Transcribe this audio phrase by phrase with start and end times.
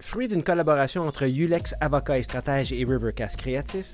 [0.00, 3.86] Fruit d'une collaboration entre Ulex Avocat et Stratège et Rivercast Créatif,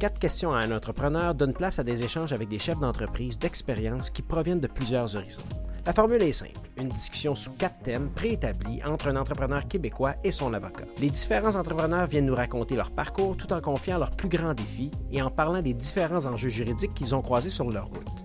[0.00, 4.10] Quatre questions à un entrepreneur donnent place à des échanges avec des chefs d'entreprise d'expérience
[4.10, 5.42] qui proviennent de plusieurs horizons.
[5.86, 10.32] La formule est simple, une discussion sous quatre thèmes préétablis entre un entrepreneur québécois et
[10.32, 10.84] son avocat.
[11.00, 14.90] Les différents entrepreneurs viennent nous raconter leur parcours tout en confiant leurs plus grands défis
[15.12, 18.23] et en parlant des différents enjeux juridiques qu'ils ont croisés sur leur route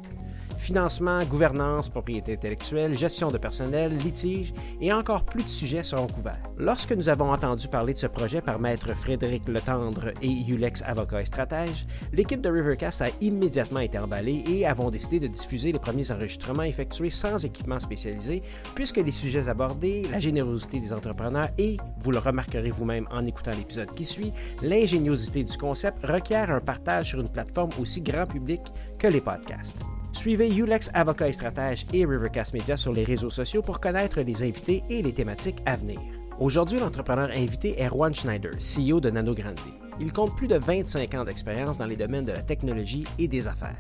[0.60, 6.42] financement, gouvernance, propriété intellectuelle, gestion de personnel, litige et encore plus de sujets seront couverts.
[6.58, 11.22] Lorsque nous avons entendu parler de ce projet par maître Frédéric Letendre et Ulex Avocat
[11.22, 15.80] et Stratège, l'équipe de Rivercast a immédiatement été emballée et avons décidé de diffuser les
[15.80, 18.44] premiers enregistrements effectués sans équipement spécialisé
[18.76, 23.52] puisque les sujets abordés, la générosité des entrepreneurs et, vous le remarquerez vous-même en écoutant
[23.52, 28.62] l'épisode qui suit, l'ingéniosité du concept requièrent un partage sur une plateforme aussi grand public
[28.98, 29.78] que les podcasts.
[30.12, 34.44] Suivez Ulex Avocat et Stratège et Rivercast Media sur les réseaux sociaux pour connaître les
[34.44, 36.00] invités et les thématiques à venir.
[36.40, 39.60] Aujourd'hui, l'entrepreneur invité est Juan Schneider, CEO de Nano Grande.
[40.02, 43.48] Il compte plus de 25 ans d'expérience dans les domaines de la technologie et des
[43.48, 43.78] affaires.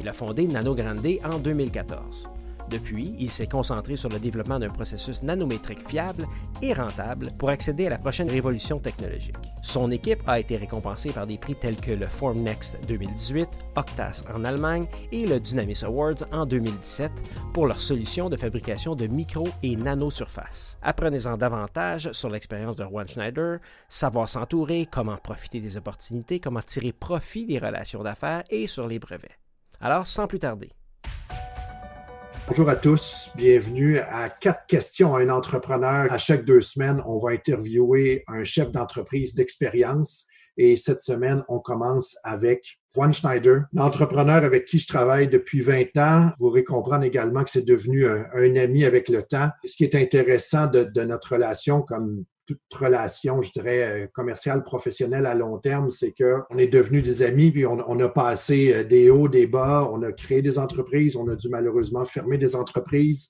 [0.00, 2.28] Il a fondé Nano Grande en 2014.
[2.70, 6.26] Depuis, il s'est concentré sur le développement d'un processus nanométrique fiable
[6.62, 9.36] et rentable pour accéder à la prochaine révolution technologique.
[9.62, 14.44] Son équipe a été récompensée par des prix tels que le Formnext 2018, Octas en
[14.44, 17.10] Allemagne et le Dynamis Awards en 2017
[17.52, 20.78] pour leurs solutions de fabrication de micro et nano-surfaces.
[20.82, 23.58] Apprenez-en davantage sur l'expérience de Juan Schneider,
[23.88, 28.98] savoir s'entourer, comment profiter des opportunités, comment tirer profit des relations d'affaires et sur les
[28.98, 29.38] brevets.
[29.80, 30.70] Alors, sans plus tarder,
[32.48, 36.06] Bonjour à tous, bienvenue à quatre questions à un entrepreneur.
[36.12, 41.58] À chaque deux semaines, on va interviewer un chef d'entreprise d'expérience et cette semaine, on
[41.58, 46.30] commence avec Juan Schneider, l'entrepreneur avec qui je travaille depuis 20 ans.
[46.38, 49.50] Vous pourrez comprendre également que c'est devenu un, ami avec le temps.
[49.64, 54.62] Ce qui est intéressant de, de notre relation, comme toute relation, je dirais, euh, commerciale,
[54.62, 58.84] professionnelle à long terme, c'est qu'on est devenus des amis, puis on, a passé euh,
[58.84, 62.54] des hauts, des bas, on a créé des entreprises, on a dû malheureusement fermer des
[62.54, 63.28] entreprises,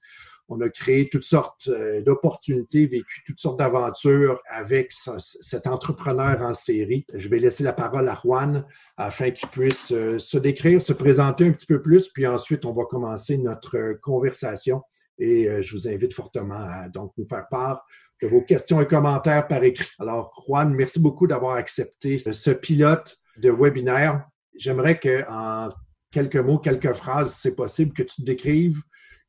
[0.49, 6.53] on a créé toutes sortes euh, d'opportunités, vécu toutes sortes d'aventures avec cet entrepreneur en
[6.53, 7.05] série.
[7.15, 8.65] Je vais laisser la parole à Juan
[8.97, 12.85] afin qu'il puisse se décrire, se présenter un petit peu plus, puis ensuite on va
[12.85, 14.83] commencer notre conversation
[15.19, 17.87] et je vous invite fortement à donc nous faire part
[18.23, 19.91] de vos questions et commentaires par écrit.
[19.99, 24.27] Alors, Juan, merci beaucoup d'avoir accepté ce pilote de webinaire.
[24.57, 25.71] J'aimerais que, en
[26.11, 28.81] quelques mots, quelques phrases, si c'est possible, que tu te décrives,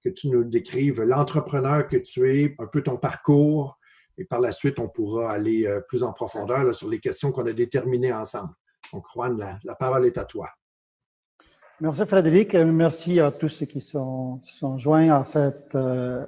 [0.04, 3.78] que tu nous décrives l'entrepreneur que tu es, un peu ton parcours,
[4.18, 7.46] et par la suite, on pourra aller euh, plus en profondeur sur les questions qu'on
[7.46, 8.54] a déterminées ensemble.
[8.94, 10.50] Donc, Juan, la, parole est à toi.
[11.80, 16.26] Merci Frédéric, merci à tous ceux qui sont, sont joints à cette euh,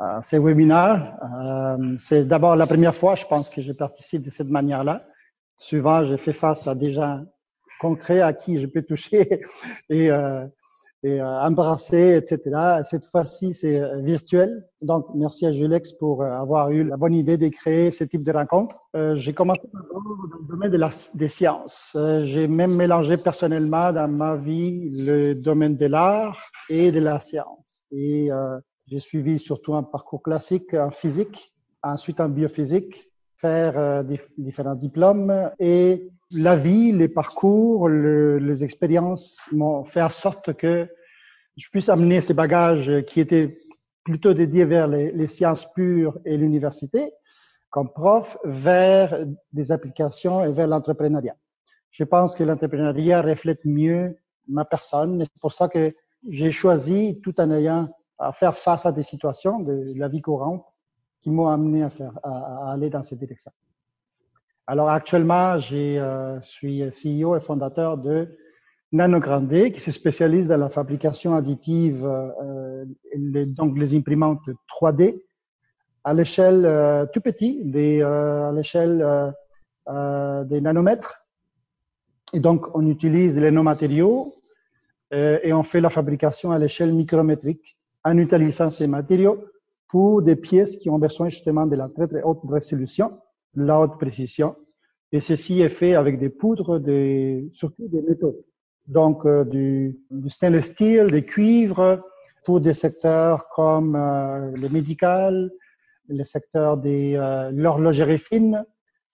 [0.00, 1.16] euh, ces webinaires.
[1.22, 5.04] Euh, c'est d'abord la première fois, je pense, que je participe de cette manière-là.
[5.58, 7.24] Souvent, je fais face à des gens
[7.80, 9.42] concrets à qui je peux toucher
[9.90, 10.46] et, euh,
[11.06, 12.80] et euh, embrasser, etc.
[12.82, 14.64] Cette fois-ci, c'est euh, virtuel.
[14.82, 18.32] Donc, merci à Julex pour avoir eu la bonne idée de créer ce type de
[18.32, 18.76] rencontre.
[18.96, 21.96] Euh, j'ai commencé dans le domaine des sciences.
[22.22, 27.82] j'ai même mélangé personnellement dans ma vie le domaine de l'art et de la science.
[27.92, 28.30] Et
[28.86, 31.52] j'ai suivi surtout un parcours classique en physique,
[31.82, 34.02] ensuite en biophysique, faire euh,
[34.38, 40.88] différents diplômes et la vie, les parcours, les expériences m'ont fait en sorte que
[41.56, 43.58] je puisse amener ces bagages qui étaient
[44.04, 47.12] plutôt dédiés vers les, les sciences pures et l'université
[47.70, 51.36] comme prof vers des applications et vers l'entrepreneuriat.
[51.90, 54.16] Je pense que l'entrepreneuriat reflète mieux
[54.48, 55.92] ma personne c'est pour ça que
[56.28, 57.88] j'ai choisi, tout en ayant
[58.18, 60.66] à faire face à des situations de la vie courante
[61.22, 63.50] qui m'ont amené à, faire, à, aller dans cette direction.
[64.66, 68.36] Alors actuellement, je euh, suis CEO et fondateur de
[68.92, 72.84] NanoGrande, qui se spécialise dans la fabrication additive, euh,
[73.14, 75.20] les, donc les imprimantes 3D,
[76.06, 79.04] à l'échelle euh, tout petit, des, euh, à l'échelle
[79.88, 81.26] euh, des nanomètres.
[82.32, 84.32] Et donc, on utilise les nanomatériaux
[85.12, 87.75] et on fait la fabrication à l'échelle micrométrique
[88.06, 89.44] en utilisant ces matériaux
[89.88, 93.18] pour des pièces qui ont besoin justement de la très très haute résolution,
[93.54, 94.54] la haute précision.
[95.10, 98.36] Et ceci est fait avec des poudres, des, surtout des métaux.
[98.86, 102.00] Donc euh, du, du, stainless steel, des cuivres
[102.44, 105.50] pour des secteurs comme euh, le médical,
[106.08, 108.64] le secteur de euh, l'horlogerie fine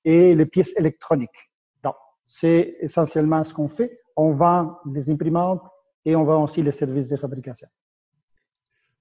[0.05, 1.51] et les pièces électroniques.
[1.83, 1.95] Donc,
[2.25, 4.01] c'est essentiellement ce qu'on fait.
[4.17, 5.63] On vend des imprimantes
[6.05, 7.69] et on vend aussi les services de fabrication.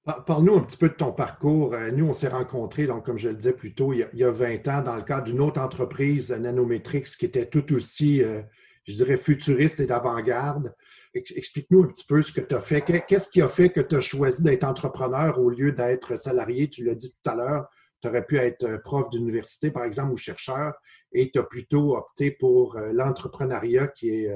[0.04, 1.76] Parle-nous un petit peu de ton parcours.
[1.76, 4.32] Euh, nous, on s'est rencontrés, donc, comme je le disais plus tôt, il y a,
[4.32, 8.42] 20 ans, dans le cadre d'une autre entreprise, Nanometrics, qui était tout aussi, euh,
[8.88, 10.74] je dirais, futuriste et d'avant-garde.
[11.14, 12.82] Explique-nous un petit peu ce que tu as fait.
[12.82, 16.68] Qu'est-ce qui a fait que tu as choisi d'être entrepreneur au lieu d'être salarié?
[16.68, 17.68] Tu l'as dit tout à l'heure,
[18.02, 20.74] tu aurais pu être euh, prof d'université, par exemple, ou chercheur,
[21.12, 24.36] et tu as plutôt opté pour l'entrepreneuriat qui est,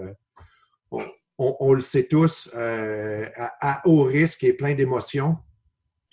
[1.39, 5.37] on, le sait tous, à haut risque et plein d'émotions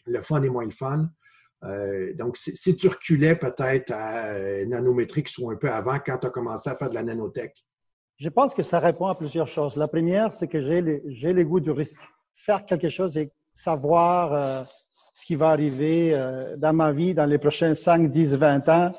[0.07, 1.09] le fun est moins le fun.
[1.65, 6.27] Euh, donc, si, tu reculais peut-être à euh, nanométrique ou un peu avant, quand tu
[6.27, 7.65] as commencé à faire de la nanotech?
[8.19, 9.77] Je pense que ça répond à plusieurs choses.
[9.77, 12.01] La première, c'est que j'ai le, goût du risque.
[12.37, 14.65] Faire quelque chose et savoir euh,
[15.15, 16.13] ce qui va arriver
[16.57, 18.95] dans ma vie dans les prochains 5, 10, 20 ans,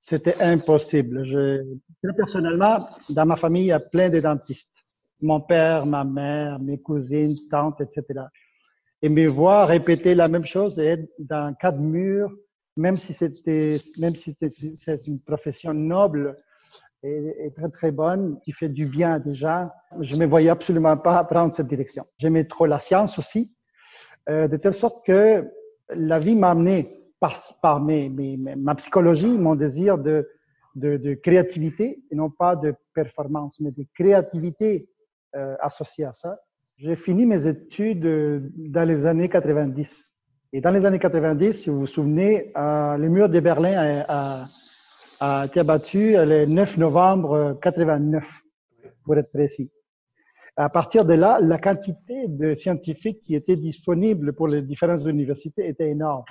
[0.00, 1.24] c'était impossible.
[1.24, 1.62] Je,
[2.16, 4.70] personnellement, dans ma famille, il y a plein de dentistes.
[5.20, 8.24] Mon père, ma mère, mes cousines, tantes, etc
[9.04, 12.34] et me voir répéter la même chose et être dans quatre murs,
[12.78, 16.38] même si c'était, même si c'est une profession noble
[17.02, 21.54] et, très très bonne, qui fait du bien déjà, je me voyais absolument pas prendre
[21.54, 22.06] cette direction.
[22.16, 23.52] J'aimais trop la science aussi,
[24.30, 25.50] euh, de telle sorte que
[25.90, 30.26] la vie m'a amené par, par mes, mes, ma psychologie, mon désir de,
[30.76, 34.88] de, de, créativité, et non pas de performance, mais de créativité
[35.36, 36.38] euh, associée à ça,
[36.78, 40.12] j'ai fini mes études euh, dans les années 90.
[40.52, 44.48] Et dans les années 90, si vous vous souvenez, euh, le mur de Berlin a,
[45.20, 48.24] a, été abattu le 9 novembre 89,
[49.04, 49.70] pour être précis.
[50.56, 55.68] À partir de là, la quantité de scientifiques qui étaient disponibles pour les différentes universités
[55.68, 56.24] était énorme.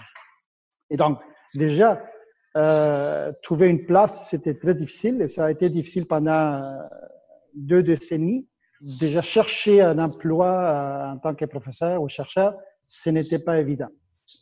[0.89, 1.19] Et donc,
[1.53, 2.01] déjà,
[2.55, 6.77] euh, trouver une place, c'était très difficile et ça a été difficile pendant euh,
[7.55, 8.47] deux décennies
[8.83, 13.87] déjà chercher un emploi euh, en tant que professeur ou chercheur, ce n'était pas évident.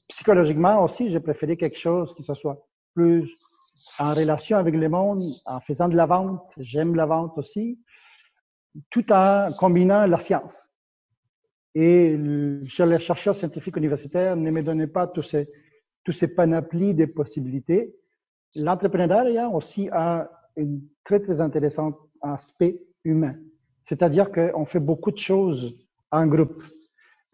[0.08, 2.66] Psychologiquement aussi, j'ai préféré quelque chose qui soit
[2.96, 3.30] plus
[4.00, 6.54] en relation avec le monde, en faisant de la vente.
[6.58, 7.80] J'aime la vente aussi,
[8.90, 10.58] tout en combinant la science.
[11.76, 12.18] Et
[12.66, 15.50] chez les chercheurs scientifiques universitaires ne me donnaient pas tous ces,
[16.04, 17.96] tous ces panoplies de possibilités.
[18.56, 23.36] L'entrepreneuriat aussi a un très, très intéressant aspect humain.
[23.92, 25.76] C'est-à-dire qu'on fait beaucoup de choses
[26.12, 26.64] en groupe.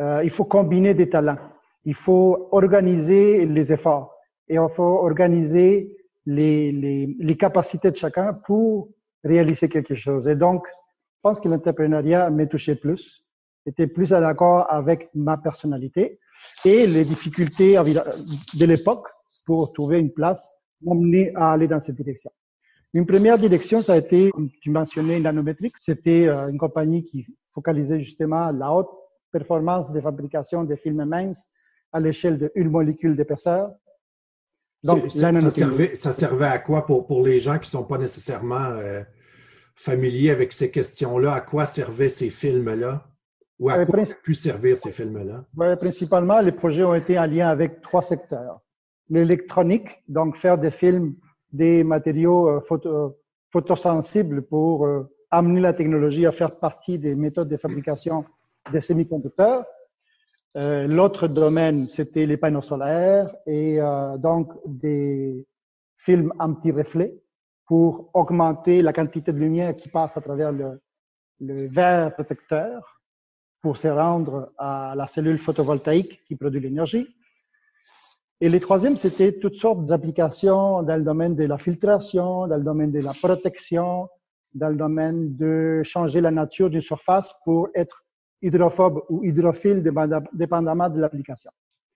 [0.01, 1.38] Euh, il faut combiner des talents.
[1.86, 4.15] Il faut organiser les efforts
[4.50, 5.95] et il faut organiser
[6.25, 8.89] les, les, les capacités de chacun pour
[9.24, 10.27] réaliser quelque chose.
[10.27, 13.24] Et donc, je pense que l'entrepreneuriat m'a touché plus,
[13.68, 16.19] était plus à l'accord avec ma personnalité
[16.65, 19.07] et les difficultés de l'époque
[19.45, 20.51] pour trouver une place
[20.81, 22.31] m'ont mené à aller dans cette direction.
[22.97, 25.75] Une première direction, ça a été, comme tu mentionnais, Nanometrics.
[25.79, 28.89] C'était euh, une compagnie qui focalisait justement la haute
[29.31, 31.47] performance de fabrication des films minces
[31.94, 33.69] à l'échelle de une molécule d'épaisseur.
[34.83, 37.99] Donc, ça, servait, ça, servait, à quoi pour, pour les gens qui ne sont pas
[37.99, 39.03] nécessairement euh,
[39.75, 41.33] familiers avec ces questions-là?
[41.33, 43.05] À quoi servaient ces films-là?
[43.59, 45.45] Ou à euh, quoi pu servir ces films-là?
[45.75, 48.59] principalement, les projets ont été en lien avec trois secteurs.
[49.11, 51.13] L'électronique, donc faire des films
[51.51, 53.17] des matériaux euh, photo,
[53.51, 58.25] photosensibles pour euh, amener la technologie à faire partie des méthodes de fabrication
[58.71, 59.65] des semi-conducteurs.
[60.55, 65.45] Euh, L'autre domaine, c'était les panneaux solaires et euh, donc des
[65.97, 67.13] films anti-reflets
[67.65, 73.01] pour augmenter la quantité de lumière qui passe à travers le verre protecteur
[73.62, 77.07] pour se rendre à la cellule photovoltaïque qui produit l'énergie.
[78.39, 82.63] Et le troisième, c'était toutes sortes d'applications dans le domaine de la filtration, dans le
[82.63, 84.10] domaine de la protection,
[84.53, 88.06] dans le domaine de changer la nature d'une surface pour être
[88.44, 89.84] hydrophobe ou hydrophile
[90.34, 91.50] dépendamment de l'application.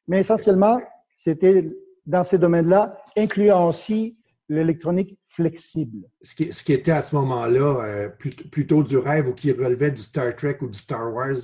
[0.08, 0.82] Mais essentiellement,
[1.16, 1.70] c'était
[2.08, 4.18] dans ces domaines-là, incluant aussi
[4.50, 6.08] l'électronique flexible.
[6.24, 8.10] Ce qui, ce qui, était à ce moment-là euh,
[8.52, 11.38] plutôt, du rêve ou qui relevait du Star Trek ou du Star Wars,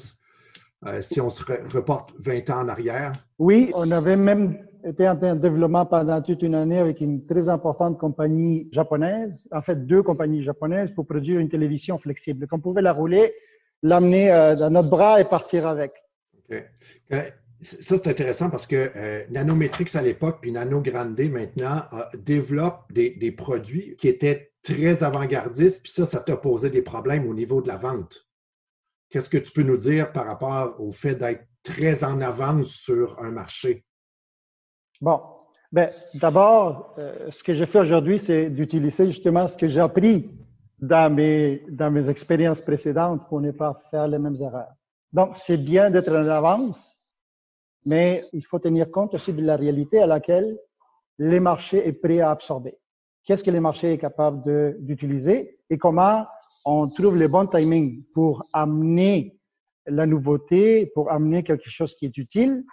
[0.86, 3.14] euh, si on se reporte 20 ans en arrière.
[3.40, 7.98] Oui, on avait même était en développement pendant toute une année avec une très importante
[7.98, 12.48] compagnie japonaise, en fait deux compagnies japonaises pour produire une télévision flexible.
[12.48, 13.34] Qu'on pouvait la rouler,
[13.84, 15.94] l'amener euh, dans notre bras et partir avec.
[16.50, 16.64] OK.
[17.14, 17.24] Euh,
[17.60, 21.84] ça, c'est intéressant parce que euh, Nanometrics à l'époque, puis Nano Grande maintenant,
[22.16, 27.28] développe des, des, produits qui étaient très avant-gardistes, puis ça, ça t'a posé des problèmes
[27.28, 28.28] au niveau de la vente.
[29.10, 33.20] Qu'est-ce que tu peux nous dire par rapport au fait d'être très en avance sur
[33.20, 33.86] un marché?
[35.00, 35.22] Bon,
[35.72, 40.30] ben, d'abord, euh, ce que j'ai fait aujourd'hui, c'est d'utiliser justement ce que j'ai appris
[40.80, 44.74] dans mes, dans mes expériences précédentes pour ne pas faire les mêmes erreurs.
[45.14, 46.96] Donc, c'est bien d'être en avance,
[47.86, 50.58] mais il faut tenir compte aussi de la réalité à laquelle
[51.20, 52.78] les marchés est prêt à absorber.
[53.24, 54.44] Qu'est-ce que les marchés est capable
[54.80, 56.26] d'utiliser et comment
[56.66, 59.38] on trouve le bon timing pour amener
[59.86, 62.64] la nouveauté, pour amener quelque chose qui est utile,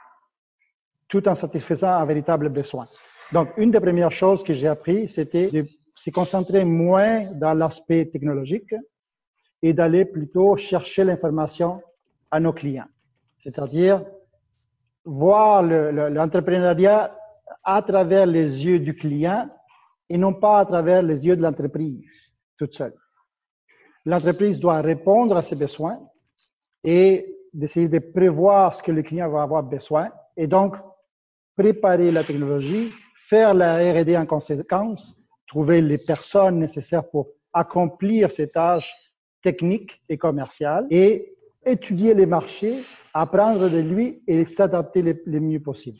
[1.08, 2.88] tout en satisfaisant un véritable besoin.
[3.32, 8.06] Donc, une des premières choses que j'ai appris, c'était de se concentrer moins dans l'aspect
[8.06, 8.74] technologique
[9.62, 11.80] et d'aller plutôt chercher l'information
[12.30, 12.88] à nos clients.
[13.42, 14.04] C'est-à-dire
[15.04, 17.16] voir l'entrepreneuriat
[17.62, 19.48] à travers les yeux du client
[20.08, 22.94] et non pas à travers les yeux de l'entreprise toute seule.
[24.04, 25.98] L'entreprise doit répondre à ses besoins
[26.82, 30.76] et d'essayer de prévoir ce que le client va avoir besoin et donc
[31.56, 32.92] préparer la technologie,
[33.28, 38.92] faire la R&D en conséquence, trouver les personnes nécessaires pour accomplir ces tâches
[39.42, 41.34] techniques et commerciales et
[41.64, 45.98] étudier les marchés, apprendre de lui et s'adapter le, mieux possible.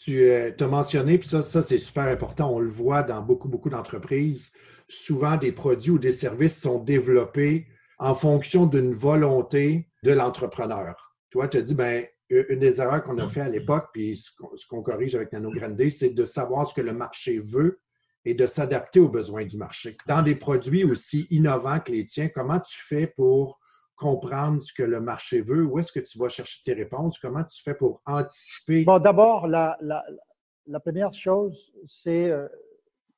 [0.00, 3.48] Tu euh, as mentionné, puis ça, ça c'est super important, on le voit dans beaucoup,
[3.48, 4.52] beaucoup d'entreprises,
[4.88, 7.66] souvent des produits ou des services sont développés
[7.98, 11.14] en fonction d'une volonté de l'entrepreneur.
[11.30, 14.66] Toi, tu as dit, ben, une des erreurs qu'on a fait à l'époque, puis ce
[14.68, 17.80] qu'on corrige avec Nano Grande, c'est de savoir ce que le marché veut
[18.24, 19.96] et de s'adapter aux besoins du marché.
[20.06, 23.60] Dans des produits aussi innovants que les tiens, comment tu fais pour
[23.96, 25.64] comprendre ce que le marché veut?
[25.64, 27.18] Où est-ce que tu vas chercher tes réponses?
[27.18, 28.84] Comment tu fais pour anticiper?
[28.84, 32.48] Bon, d'abord, la, la, première chose, c'est euh,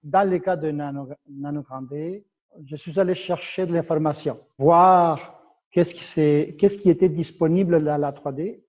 [0.03, 1.65] dans le cas de Nano, Nano
[2.65, 8.13] je suis allé chercher de l'information, voir qu'est-ce qui, qu'est-ce qui était disponible dans la
[8.13, 8.61] 3D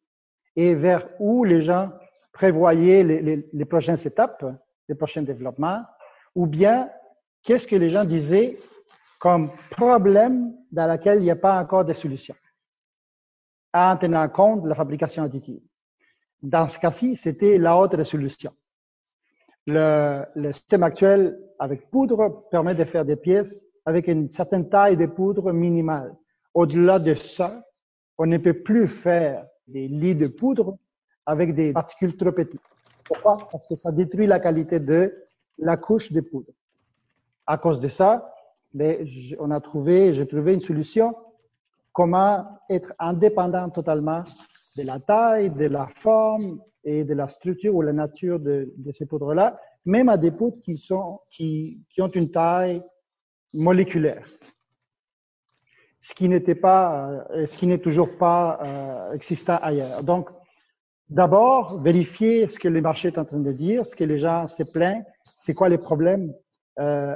[0.57, 1.91] et vers où les gens
[2.33, 4.43] prévoyaient les, prochaines étapes,
[4.89, 5.83] les prochains développements,
[6.35, 6.89] ou bien
[7.43, 8.57] qu'est-ce que les gens disaient
[9.19, 12.35] comme problème dans lequel il n'y a pas encore de solution,
[13.73, 15.61] en tenant compte de la fabrication additive.
[16.41, 18.51] Dans ce cas-ci, c'était la autre solution.
[19.67, 24.97] Le, le, système actuel avec poudre permet de faire des pièces avec une certaine taille
[24.97, 26.15] de poudre minimale.
[26.53, 27.63] Au-delà de ça,
[28.17, 30.77] on ne peut plus faire des lits de poudre
[31.25, 32.61] avec des particules trop petites.
[33.03, 33.37] Pourquoi?
[33.51, 35.13] Parce que ça détruit la qualité de
[35.57, 36.51] la couche de poudre.
[37.45, 38.33] À cause de ça,
[38.73, 39.05] mais
[39.39, 41.15] on a trouvé, j'ai trouvé une solution
[41.93, 44.23] comment être indépendant totalement
[44.75, 49.05] de la taille, de la forme et de la structure ou la nature de, ces
[49.05, 52.83] poudres-là, même à des poudres qui, sont, qui, qui ont une taille
[53.53, 54.27] moléculaire.
[55.99, 60.03] Ce qui n'était pas, euh, ce qui n'est toujours pas euh, existant ailleurs.
[60.03, 60.29] Donc,
[61.09, 64.47] d'abord, vérifier ce que le marché est en train de dire, ce que les gens
[64.47, 65.05] se plaignent,
[65.39, 66.33] c'est quoi les problèmes
[66.79, 67.15] euh,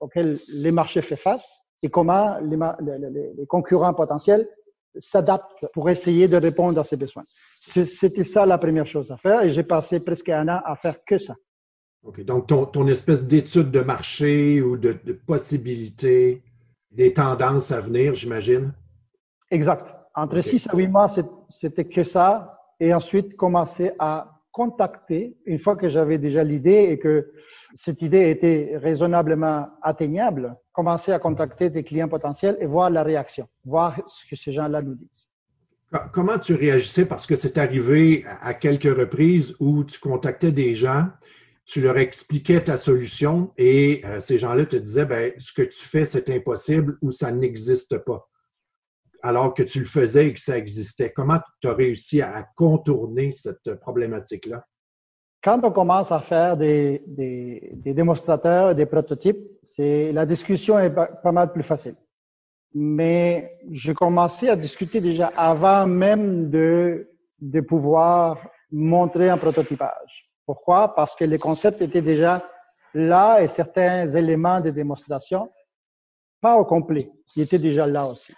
[0.00, 4.46] auxquels les marchés font face et comment les, concurrents potentiels
[4.98, 7.24] s'adaptent pour essayer de répondre à ces besoins.
[7.60, 11.02] C'était ça la première chose à faire et j'ai passé presque un an à faire
[11.04, 11.34] que ça.
[12.02, 12.22] OK.
[12.24, 16.42] Donc, ton, ton espèce d'étude de marché ou de, de possibilités,
[16.90, 18.72] des tendances à venir, j'imagine?
[19.50, 19.94] Exact.
[20.14, 21.08] Entre six à huit mois,
[21.48, 22.58] c'était que ça.
[22.80, 27.30] Et ensuite, commencer à contacter, une fois que j'avais déjà l'idée et que
[27.74, 33.46] cette idée était raisonnablement atteignable, commencer à contacter des clients potentiels et voir la réaction,
[33.64, 35.28] voir ce que ces gens-là nous disent.
[36.12, 37.04] Comment tu réagissais?
[37.04, 41.08] Parce que c'est arrivé à quelques reprises où tu contactais des gens,
[41.64, 45.80] tu leur expliquais ta solution et euh, ces gens-là te disaient, ben, ce que tu
[45.80, 48.30] fais, c'est impossible ou ça n'existe pas
[49.22, 51.12] alors que tu le faisais et que ça existait.
[51.12, 54.64] Comment tu as réussi à contourner cette problématique-là?
[55.42, 60.90] Quand on commence à faire des, des, des démonstrateurs, des prototypes, c'est la discussion est
[60.90, 61.96] pas, mal plus facile.
[62.74, 67.08] Mais je commençais à discuter déjà avant même de,
[67.40, 68.38] de pouvoir
[68.70, 70.29] montrer un prototypage.
[70.50, 70.96] Pourquoi?
[70.96, 72.44] Parce que les concepts étaient déjà
[72.92, 75.48] là et certains éléments de démonstration,
[76.40, 78.34] pas au complet, ils étaient déjà là aussi.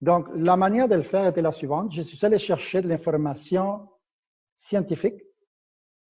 [0.00, 1.92] Donc, la manière de le faire était la suivante.
[1.94, 3.88] Je suis allé chercher de l'information
[4.56, 5.22] scientifique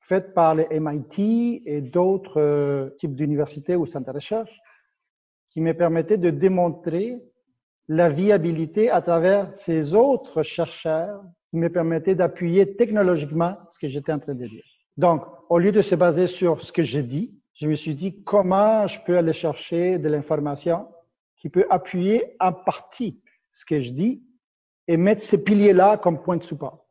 [0.01, 4.59] faite par les MIT et d'autres euh, types d'universités ou centres de recherche
[5.51, 7.19] qui me permettaient de démontrer
[7.89, 14.13] la viabilité à travers ces autres chercheurs qui me permettaient d'appuyer technologiquement ce que j'étais
[14.13, 14.65] en train de dire.
[14.99, 18.21] Donc, au lieu de se baser sur ce que j'ai dit, je me suis dit
[18.25, 20.89] comment je peux aller chercher de l'information
[21.37, 23.21] qui peut appuyer en partie
[23.53, 24.23] ce que je dis
[24.89, 26.85] et mettre ces piliers-là comme point de support.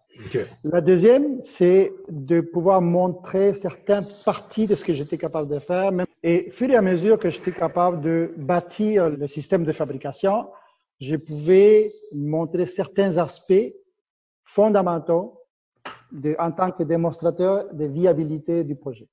[0.63, 5.91] La deuxième, c'est de pouvoir montrer certaines parties de ce que j'étais capable de faire.
[6.23, 10.47] Et fur et à mesure que j'étais capable de bâtir le système de fabrication,
[11.01, 13.73] je pouvais montrer certains aspects
[14.45, 15.37] fondamentaux
[16.39, 19.07] en tant que démonstrateur de viabilité du projet.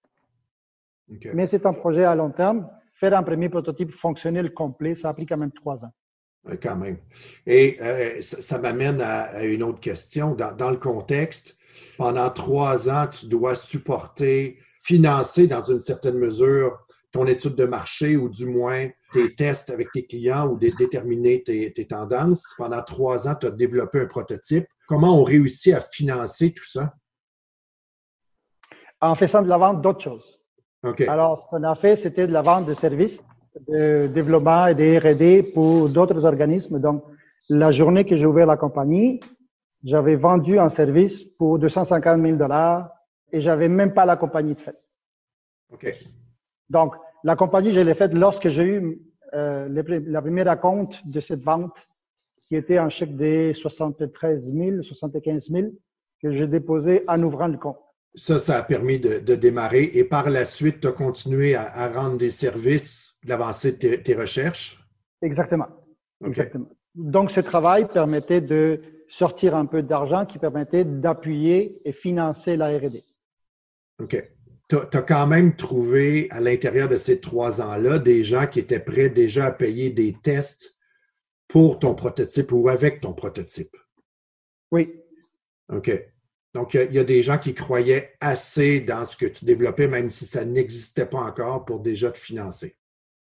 [1.35, 2.69] Mais c'est un projet à long terme.
[2.95, 5.93] Faire un premier prototype fonctionnel complet, ça a pris quand même trois ans.
[6.63, 6.99] quand même.
[7.47, 10.35] Et euh, ça, m'amène à, une autre question.
[10.35, 11.59] Dans, le contexte,
[11.99, 18.17] pendant trois ans, tu dois supporter, financer dans une certaine mesure ton étude de marché
[18.17, 22.43] ou du moins tes tests avec tes clients ou déterminer tes, tes tendances.
[22.59, 24.67] Pendant trois ans, tu as développé un prototype.
[24.87, 26.95] Comment on réussit à financer tout ça?
[29.01, 30.41] En faisant de la vente d'autres choses.
[31.09, 33.25] Alors, ce qu'on a fait, c'était de la vente de services,
[33.69, 36.79] de développement et de R&D pour d'autres organismes.
[36.79, 37.05] Donc,
[37.49, 39.21] la journée que j'ai ouvert la compagnie,
[39.83, 42.91] j'avais vendu un service pour 250 000 dollars
[43.33, 44.77] et j'avais même pas la compagnie de fait.
[45.73, 45.95] OK.
[46.69, 48.99] Donc, la compagnie, je l'ai faite lorsque j'ai eu
[49.35, 51.89] euh, la première compte de cette vente
[52.49, 55.67] qui était un chèque de 73 000, 75 000
[56.23, 57.79] que j'ai déposé en ouvrant le compte.
[58.17, 62.17] Ça, ça a permis de, démarrer et par la suite, tu as continué à, rendre
[62.17, 64.81] des services, d'avancer tes, recherches?
[65.21, 65.67] Exactement.
[66.25, 66.69] Exactement.
[66.95, 72.69] Donc, ce travail permettait de sortir un peu d'argent qui permettait d'appuyer et financer la
[72.79, 73.03] RD.
[74.01, 74.31] OK.
[74.69, 78.79] Tu as, quand même trouvé à l'intérieur de ces trois ans-là des gens qui étaient
[78.79, 80.74] prêts déjà à payer des tests
[81.49, 83.77] pour ton prototype ou avec ton prototype.
[84.71, 84.93] Oui.
[85.73, 85.91] OK.
[86.55, 90.13] Donc, il y, a des gens qui croyaient assez dans ce que tu développais, même
[90.13, 92.77] si ça n'existait pas encore, pour déjà te financer.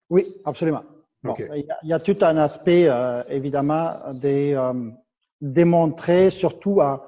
[0.10, 0.84] Oui, absolument.
[1.24, 4.90] il, y a, tout un aspect, euh, évidemment, de euh,
[5.40, 7.08] démontrer surtout à,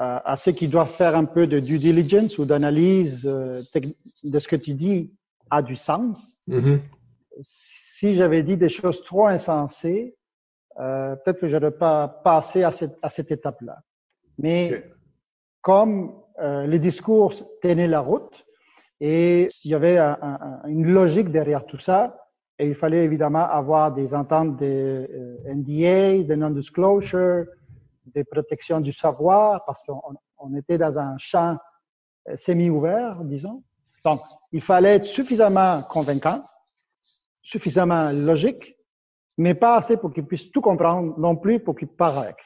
[0.00, 3.62] à, ceux qui doivent faire un peu de due diligence ou d'analyse euh,
[4.24, 5.12] de ce que tu dis
[5.50, 6.36] a du sens.
[6.48, 6.80] Mm-hmm.
[7.42, 10.16] Si j'avais dit des choses trop insensées,
[10.78, 13.78] peut-être que je n'aurais pas passé à cette, à cette étape-là.
[14.38, 14.84] Mais
[15.60, 18.46] comme euh, les discours tenaient la route
[19.00, 19.98] et il y avait
[20.66, 22.16] une logique derrière tout ça.
[22.58, 27.44] Et il fallait évidemment avoir des ententes de euh, NDA, de non-disclosure,
[28.06, 31.56] des protections du savoir, parce qu'on était dans un champ
[32.28, 33.62] euh, semi-ouvert, disons.
[34.04, 36.42] Donc, il fallait être suffisamment convaincant,
[37.42, 38.77] suffisamment logique,
[39.38, 42.36] mais pas assez pour qu'ils puissent tout comprendre non plus pour qu'ils parlent avec.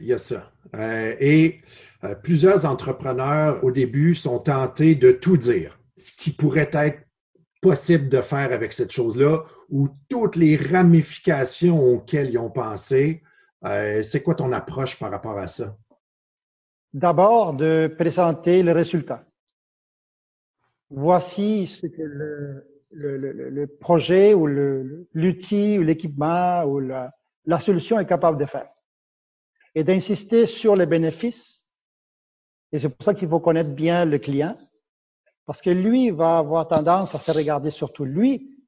[0.00, 0.50] Il y a ça.
[0.78, 1.60] et
[2.04, 7.00] euh, plusieurs entrepreneurs, au début, sont tentés de tout dire, ce qui pourrait être
[7.60, 13.22] possible de faire avec cette chose-là, ou toutes les ramifications auxquelles ils ont pensé.
[13.64, 15.76] Euh, c'est quoi ton approche par rapport à ça?
[16.94, 19.24] D'abord, de présenter le résultat.
[20.90, 22.77] Voici ce que le,
[23.80, 27.12] projet ou l'outil ou l'équipement ou la,
[27.44, 28.68] la solution est capable de faire.
[29.74, 31.58] Et d'insister sur les bénéfices
[32.72, 34.58] et c'est pour ça qu'il faut connaître bien le client,
[35.46, 38.58] parce que lui va avoir tendance à se regarder surtout lui,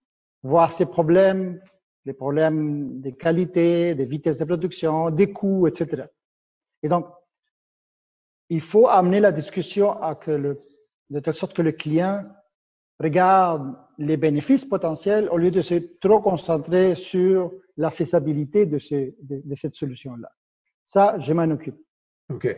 [0.43, 1.61] voir ses problèmes,
[2.07, 6.05] les problèmes de qualité, des vitesses de production, des coûts, etc.
[6.83, 7.07] Et donc,
[8.49, 10.63] il faut amener la discussion à que le,
[11.11, 12.25] de telle sorte que le client
[13.01, 19.75] regarde les bénéfices potentiels au lieu de se trop concentrer sur la faisabilité de, cette
[19.75, 20.31] solution-là.
[20.85, 21.79] Ça, je m'en occupe.
[22.33, 22.57] OK.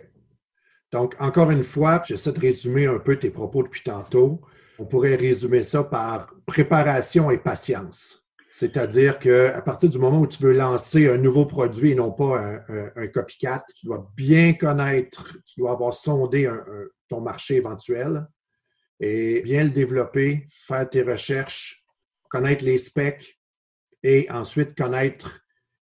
[0.90, 4.40] Donc, encore une fois, j'essaie de résumer un peu tes propos depuis tantôt.
[4.78, 8.24] On pourrait résumer ça par préparation et patience.
[8.50, 12.60] C'est-à-dire qu'à partir du moment où tu veux lancer un nouveau produit et non pas
[12.96, 16.50] un, copycat, tu dois bien connaître, tu dois avoir sondé
[17.08, 18.26] ton marché éventuel
[19.02, 21.84] et bien le développer, faire tes recherches,
[22.30, 23.40] connaître les specs
[24.04, 25.40] et ensuite connaître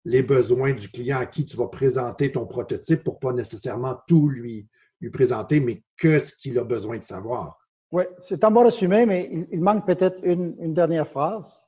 [0.05, 4.29] les besoins du client à qui tu vas présenter ton prototype pour pas nécessairement tout
[4.29, 4.69] lui,
[5.01, 7.57] lui présenter, mais que ce qu'il a besoin de savoir.
[7.93, 11.65] Oui, c'est un bon résumé, mais il, manque peut-être une, dernière phrase.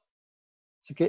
[0.80, 1.04] C'est que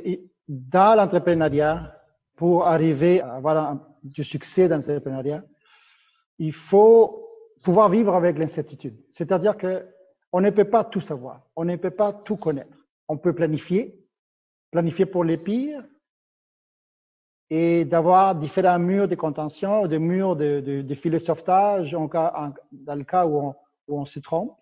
[0.48, 2.00] dans l'entrepreneuriat,
[2.36, 5.44] pour arriver à avoir du succès d'entrepreneuriat,
[6.38, 7.28] il faut
[7.64, 8.96] pouvoir vivre avec l'incertitude.
[9.10, 9.84] C'est-à-dire que
[10.38, 12.78] on ne peut pas tout savoir, on ne peut pas tout connaître.
[13.08, 14.00] On peut planifier,
[14.70, 15.84] planifier pour les pires,
[17.50, 22.08] et d'avoir différents murs de contention, des murs de, de, de filets de sauvetage en
[22.08, 23.56] cas, dans le cas où on,
[23.88, 24.56] où on se trompe.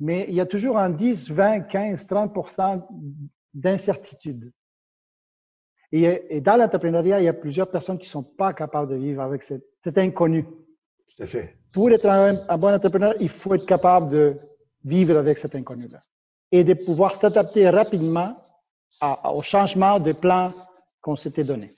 [0.00, 2.82] Mais il y a toujours un 10, 20, 15, 30%
[3.52, 4.50] d'incertitude.
[5.92, 8.96] Et, et, dans l'entrepreneuriat, il y a plusieurs personnes qui ne sont pas capables de
[8.96, 10.44] vivre avec cet, cet inconnu.
[10.44, 11.58] Tout à fait.
[11.74, 14.38] Pour être un, un, bon entrepreneur, il faut être capable de
[14.84, 16.02] vivre avec cet inconnu-là
[16.52, 18.36] et de pouvoir s'adapter rapidement
[19.00, 20.52] à, au changement de plan
[21.00, 21.74] qu'on s'était donné.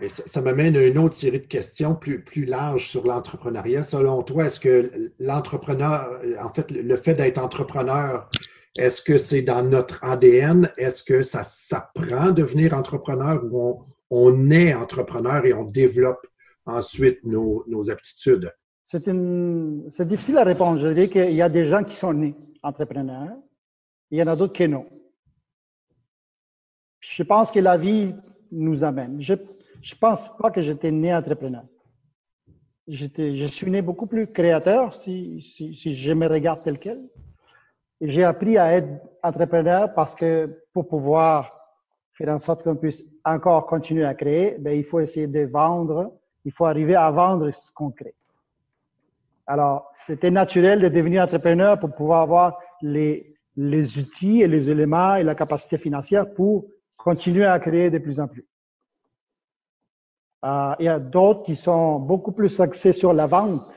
[0.00, 3.84] Et ça, m'amène à une autre série de questions plus, plus larges sur l'entrepreneuriat.
[3.84, 8.28] Selon toi, est-ce que l'entrepreneur, en fait, le fait d'être entrepreneur,
[8.76, 10.72] est-ce que c'est dans notre ADN?
[10.76, 16.26] Est-ce que ça s'apprend de devenir entrepreneur ou on, est entrepreneur et on développe
[16.64, 18.50] ensuite nos, nos aptitudes?
[18.92, 20.78] C'est difficile à répondre.
[20.78, 23.36] Je dirais qu'il y a des gens qui sont nés entrepreneurs.
[24.10, 24.86] Il y en a d'autres qui non.
[27.00, 28.14] Je pense que la vie
[28.50, 29.22] nous amène.
[29.22, 29.34] Je
[29.80, 31.64] je pense pas que j'étais né entrepreneur.
[32.86, 37.00] Je suis né beaucoup plus créateur si je me regarde tel quel.
[38.00, 38.88] J'ai appris à être
[39.22, 41.52] entrepreneur parce que pour pouvoir
[42.12, 46.12] faire en sorte qu'on puisse encore continuer à créer, ben, il faut essayer de vendre,
[46.44, 48.14] il faut arriver à vendre ce qu'on crée.
[49.46, 55.16] Alors, c'était naturel de devenir entrepreneur pour pouvoir avoir les, les outils et les éléments
[55.16, 58.46] et la capacité financière pour continuer à créer de plus en plus.
[60.44, 63.72] Euh, il y a d'autres qui sont beaucoup plus axés sur la vente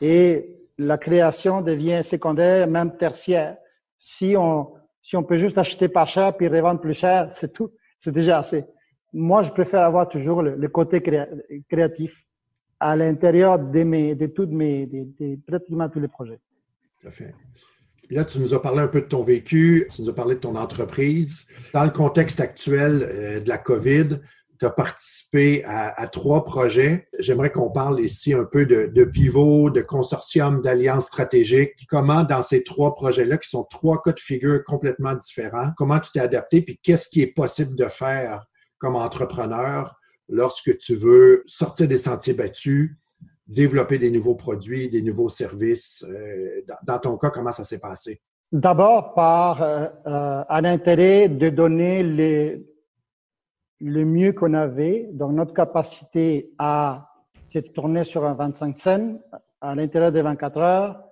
[0.00, 3.56] et la création devient secondaire, même tertiaire.
[3.98, 7.70] Si on, si on peut juste acheter pas cher puis revendre plus cher, c'est tout,
[7.98, 8.64] c'est déjà assez.
[9.12, 11.00] Moi, je préfère avoir toujours le, côté
[11.68, 12.12] créatif
[12.84, 16.38] à l'intérieur de, pratiquement tous les projets.
[17.00, 17.34] Tout à fait.
[18.10, 20.40] Là, tu nous as parlé un peu de ton vécu, tu nous as parlé de
[20.40, 21.46] ton entreprise.
[21.72, 24.20] Dans le contexte actuel euh, de la COVID,
[24.58, 27.08] tu as participé à, trois projets.
[27.18, 31.86] J'aimerais qu'on parle ici un peu de, de pivot, de consortium, d'alliances stratégiques.
[31.88, 36.12] Comment, dans ces trois projets-là, qui sont trois cas de figure complètement différents, comment tu
[36.12, 38.44] t'es adapté, puis qu'est-ce qui est possible de faire
[38.78, 39.96] comme entrepreneur
[40.28, 42.96] lorsque tu veux sortir des sentiers battus,
[43.46, 46.04] développer des nouveaux produits, des nouveaux services.
[46.08, 48.20] Euh, dans ton cas, comment ça s'est passé?
[48.52, 52.02] D'abord par euh, euh, un intérêt de donner
[53.80, 57.10] le mieux qu'on avait dans notre capacité à
[57.42, 59.20] se tourner sur un 25 scènes
[59.60, 61.04] à l'intérieur des 24 heures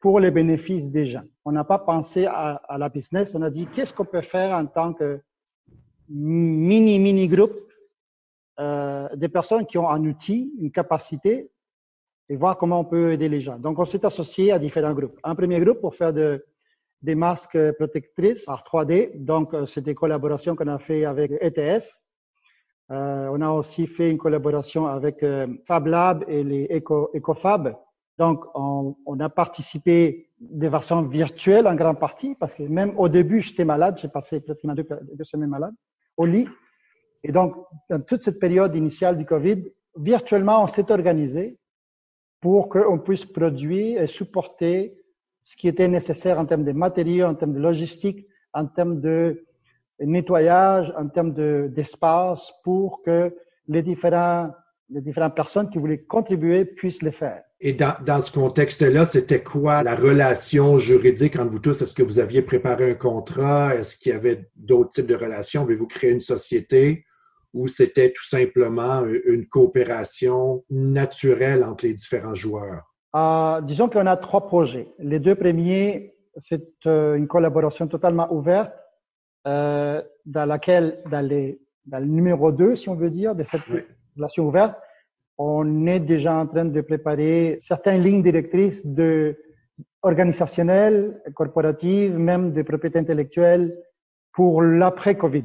[0.00, 1.24] pour les bénéfices des gens.
[1.44, 4.66] On n'a pas pensé à, la business, on a dit qu'est-ce qu'on peut faire en
[4.66, 5.20] tant que
[6.08, 7.69] mini, mini groupe
[8.60, 11.50] euh, des personnes qui ont un outil, une capacité
[12.28, 13.58] et voir comment on peut aider les gens.
[13.58, 15.18] Donc, on s'est associé à différents groupes.
[15.24, 16.44] Un premier groupe pour faire de,
[17.02, 19.12] des masques protectrices par 3D.
[19.14, 22.04] Donc, euh, c'est des collaborations qu'on a fait avec ETS.
[22.90, 27.76] Euh, on a aussi fait une collaboration avec euh, Fab Lab et les Eco, EcoFab.
[28.18, 33.40] Donc, on, a participé des versions virtuelles en grande partie parce que même au début,
[33.40, 33.98] j'étais malade.
[34.02, 35.72] J'ai passé pratiquement deux, semaines malade
[36.18, 36.46] au lit.
[37.22, 37.54] Et donc,
[37.88, 39.64] dans toute cette période initiale du Covid,
[39.96, 41.58] virtuellement, on s'est organisé
[42.40, 44.96] pour qu'on puisse produire et supporter
[45.44, 49.44] ce qui était nécessaire en termes de matériaux, en termes de logistique, en termes de
[50.00, 51.34] nettoyage, en termes
[51.68, 53.34] d'espace pour que
[53.68, 54.50] les différents
[54.92, 57.42] les différentes personnes qui voulaient contribuer puissent le faire.
[57.60, 61.80] Et dans, dans ce contexte-là, c'était quoi la relation juridique entre vous tous?
[61.82, 63.74] Est-ce que vous aviez préparé un contrat?
[63.74, 65.62] Est-ce qu'il y avait d'autres types de relations?
[65.62, 67.04] Avez-vous créé une société?
[67.52, 72.82] Ou c'était tout simplement une coopération naturelle entre les différents joueurs?
[73.16, 74.88] Euh, disons qu'on a trois projets.
[74.98, 78.72] Les deux premiers, c'est euh, une collaboration totalement ouverte
[79.46, 83.62] euh, dans laquelle, dans, les, dans, le numéro 2, si on veut dire, de cette
[84.16, 84.76] relation ouverte,
[85.38, 89.36] on est déjà en train de préparer certaines lignes directrices de
[90.02, 93.76] organisationnelles, corporatives, même de propriété intellectuelle
[94.32, 95.44] pour l'après-Covid.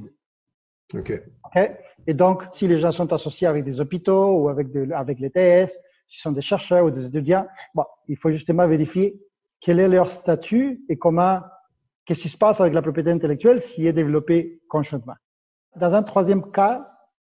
[0.93, 1.21] OK.
[1.45, 1.71] OK.
[2.07, 5.29] Et donc, si les gens sont associés avec des hôpitaux ou avec, de, avec les
[5.29, 9.19] TS, si sont des chercheurs ou des étudiants, bon, il faut justement vérifier
[9.61, 11.41] quel est leur statut et comment,
[12.05, 15.15] qu'est-ce qui se passe avec la propriété intellectuelle s'il est développé conjointement.
[15.75, 16.87] Dans un troisième cas,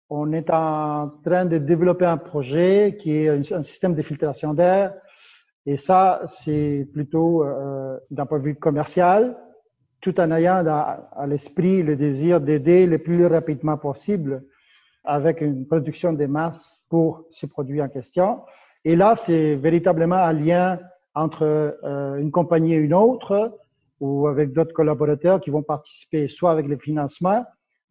[0.10, 4.94] on est en train de développer un projet qui est un, système de filtration d'air.
[5.66, 9.38] Et ça, c'est plutôt euh, d'un point de vue commercial,
[10.06, 14.44] tout en ayant à, l'esprit le désir d'aider le plus rapidement possible
[15.04, 18.44] avec une production de masse pour ces produits en question.
[18.84, 20.80] Et là, c'est véritablement un lien
[21.16, 23.58] entre euh, une compagnie et une autre,
[24.00, 27.44] ou avec d'autres collaborateurs qui vont participer soit avec le financement,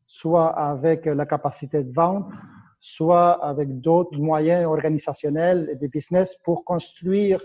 [0.07, 2.33] soit avec la capacité de vente,
[2.79, 7.41] soit avec d'autres moyens organisationnels et des business pour construire,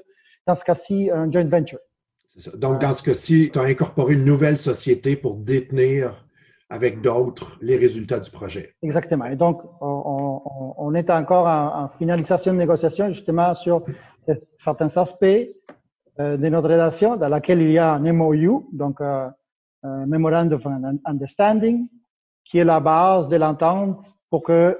[0.45, 1.79] dans ce cas-ci, un joint venture.
[2.55, 6.25] Donc, dans ce cas-ci, tu as incorporé une nouvelle société pour détenir
[6.69, 8.73] avec d'autres les résultats du projet.
[8.83, 9.25] Exactement.
[9.25, 13.83] Et donc, on, est encore en, finalisation de négociation justement sur
[14.57, 15.25] certains aspects
[16.19, 19.27] euh, de notre relation dans laquelle il y a un MOU, donc euh,
[19.83, 21.87] un Memorandum of Understanding,
[22.45, 24.77] qui est la base de l'entente pour que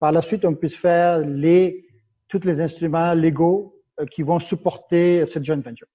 [0.00, 1.86] par la suite, on puisse faire les,
[2.28, 5.86] tous les instruments légaux euh, qui vont supporter cette joint venture.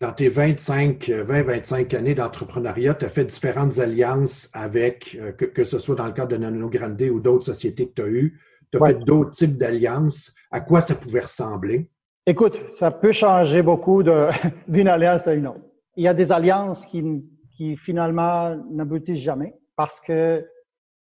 [0.00, 5.78] Dans tes 25, 20-25 années d'entrepreneuriat, tu as fait différentes alliances avec, euh, que, ce
[5.78, 8.40] soit dans le cadre de Nano Grande ou d'autres sociétés que tu as eues.
[8.70, 10.34] Tu as fait d'autres types d'alliances.
[10.50, 11.88] À quoi ça pouvait ressembler?
[12.26, 14.02] Écoute, ça peut changer beaucoup
[14.68, 15.64] d'une alliance à une autre.
[15.96, 17.24] Il y a des alliances qui,
[17.56, 20.46] qui finalement n'aboutissent jamais parce que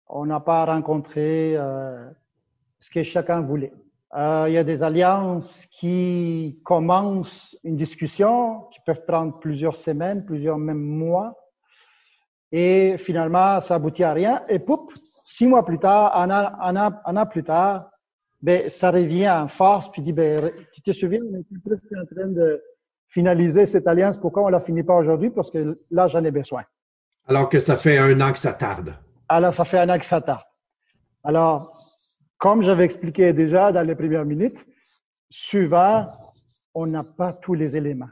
[0.06, 2.08] on n'a pas rencontré euh,
[2.80, 3.72] ce que chacun voulait.
[4.16, 10.24] Euh, il y a des alliances qui commencent une discussion, qui peuvent prendre plusieurs semaines,
[10.24, 11.36] plusieurs même mois,
[12.50, 14.42] et finalement, ça aboutit à rien.
[14.48, 14.92] Et poup,
[15.24, 17.90] six mois plus tard, un an, un un an plus tard,
[18.42, 22.06] ben, ça revient en force, puis dit, ben, tu te souviens, on était presque en
[22.14, 22.62] train de
[23.08, 25.30] finaliser cette alliance, pourquoi on la finit pas aujourd'hui?
[25.30, 26.64] Parce que là, j'en ai besoin.
[27.28, 28.94] Alors que ça fait un an que ça tarde.
[29.28, 30.42] Alors, ça fait un an que ça tarde.
[31.22, 31.79] Alors,
[32.40, 34.66] comme j'avais expliqué déjà dans les premières minutes,
[35.30, 36.10] souvent,
[36.74, 38.08] on n'a pas tous les éléments.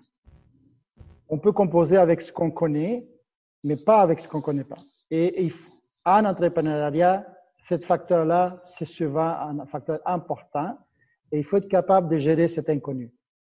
[1.30, 3.08] On peut composer avec ce qu'on connaît,
[3.64, 4.78] mais pas avec ce qu'on ne connaît pas.
[5.10, 5.50] Et,
[6.04, 7.26] en entrepreneuriat,
[7.58, 10.78] ce facteur-là, c'est souvent un facteur important
[11.32, 13.12] et il faut être capable de gérer cet inconnu.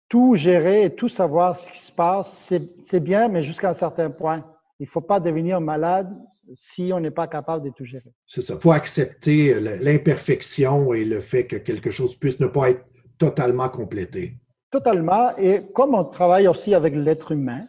[0.08, 2.52] Tout gérer et tout savoir ce qui se passe,
[2.82, 4.44] c'est bien, mais jusqu'à un certain point.
[4.78, 6.16] Il ne faut pas devenir malade
[6.54, 8.12] si on n'est pas capable de tout gérer.
[8.26, 8.54] C'est ça.
[8.54, 12.84] Il faut accepter l'imperfection et le fait que quelque chose puisse ne pas être
[13.18, 14.34] totalement complété.
[14.70, 15.36] Totalement.
[15.36, 17.66] Et comme on travaille aussi avec l'être humain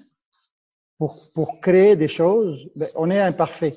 [0.98, 3.76] pour, pour créer des choses, ben, on est imparfait.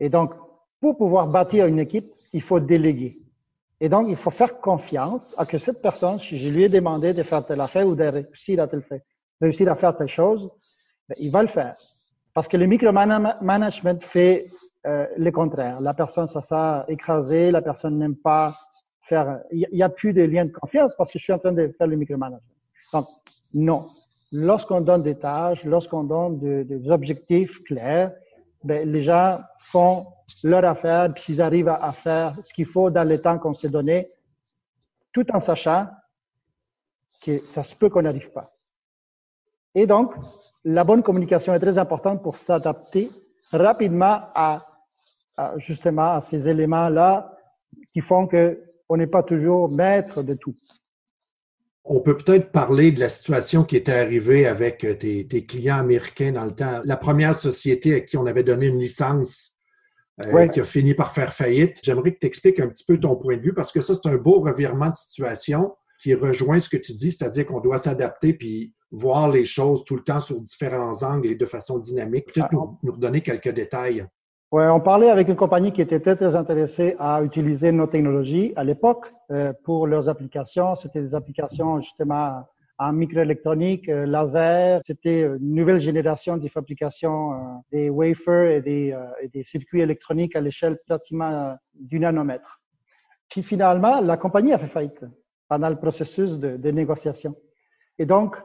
[0.00, 0.32] Et donc,
[0.80, 3.18] pour pouvoir bâtir une équipe, il faut déléguer.
[3.80, 7.12] Et donc, il faut faire confiance à que cette personne, si je lui ai demandé
[7.12, 8.84] de faire telle affaire ou de réussir à, telle,
[9.40, 10.50] réussir à faire telle chose,
[11.08, 11.76] ben, il va le faire.
[12.34, 14.50] Parce que le micromanagement fait
[14.86, 15.80] euh, le contraire.
[15.80, 18.56] La personne, ça s'est écrasé, la personne n'aime pas
[19.02, 19.40] faire.
[19.50, 21.72] Il n'y a plus de lien de confiance parce que je suis en train de
[21.76, 22.40] faire le micromanagement.
[22.92, 23.06] Donc,
[23.54, 23.88] non.
[24.32, 28.12] Lorsqu'on donne des tâches, lorsqu'on donne des objectifs clairs,
[28.64, 29.40] ben, les gens
[29.70, 30.06] font
[30.42, 33.68] leur affaire, puis s'ils arrivent à, faire ce qu'il faut dans le temps qu'on s'est
[33.68, 34.10] donné,
[35.12, 35.88] tout en sachant
[37.22, 38.52] que ça se peut qu'on n'arrive pas.
[39.74, 40.14] Et donc,
[40.64, 43.10] la bonne communication est très importante pour s'adapter
[43.50, 44.66] rapidement à,
[45.56, 47.36] justement à ces éléments-là
[47.92, 50.54] qui font que on n'est pas toujours maître de tout.
[51.84, 56.44] On peut peut-être parler de la situation qui était arrivée avec tes, clients américains dans
[56.44, 56.80] le temps.
[56.84, 59.52] La première société à qui on avait donné une licence
[60.26, 61.80] euh, qui a fini par faire faillite.
[61.82, 64.08] J'aimerais que tu expliques un petit peu ton point de vue parce que ça, c'est
[64.08, 68.34] un beau revirement de situation qui rejoint ce que tu dis, c'est-à-dire qu'on doit s'adapter
[68.34, 72.26] puis voir les choses tout le temps sur différents angles et de façon dynamique.
[72.26, 74.06] Peut-être ah, nous, nous redonner quelques détails.
[74.50, 78.52] Oui, on parlait avec une compagnie qui était très, très intéressée à utiliser nos technologies
[78.54, 80.76] à l'époque euh, pour leurs applications.
[80.76, 82.42] C'était des applications justement
[82.78, 84.80] en microélectronique, euh, laser.
[84.82, 87.36] C'était une nouvelle génération de fabrication euh,
[87.70, 92.60] des wafers et des, et des, circuits électroniques à l'échelle pratiquement du nanomètre.
[93.30, 95.02] Puis finalement, la compagnie a fait faillite
[95.52, 97.36] pendant le processus de, négociation.
[97.98, 98.38] Et donc,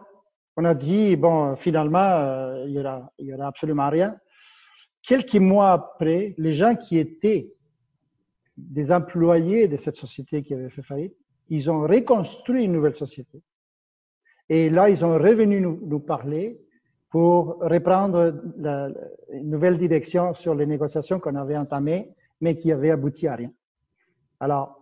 [0.57, 4.17] on a dit, bon, finalement, euh, il, y aura, y aura absolument rien.
[5.03, 7.53] Quelques mois après, les gens qui étaient
[8.57, 11.15] des employés de cette société qui avait fait faillite,
[11.47, 13.41] ils ont reconstruit une nouvelle société.
[14.49, 16.59] Et là, ils sont revenus nous, parler
[17.09, 18.37] pour reprendre
[19.31, 22.09] une nouvelle direction sur les négociations qu'on avait entamées,
[22.41, 23.51] mais qui avaient abouti à rien.
[24.41, 24.76] Alors,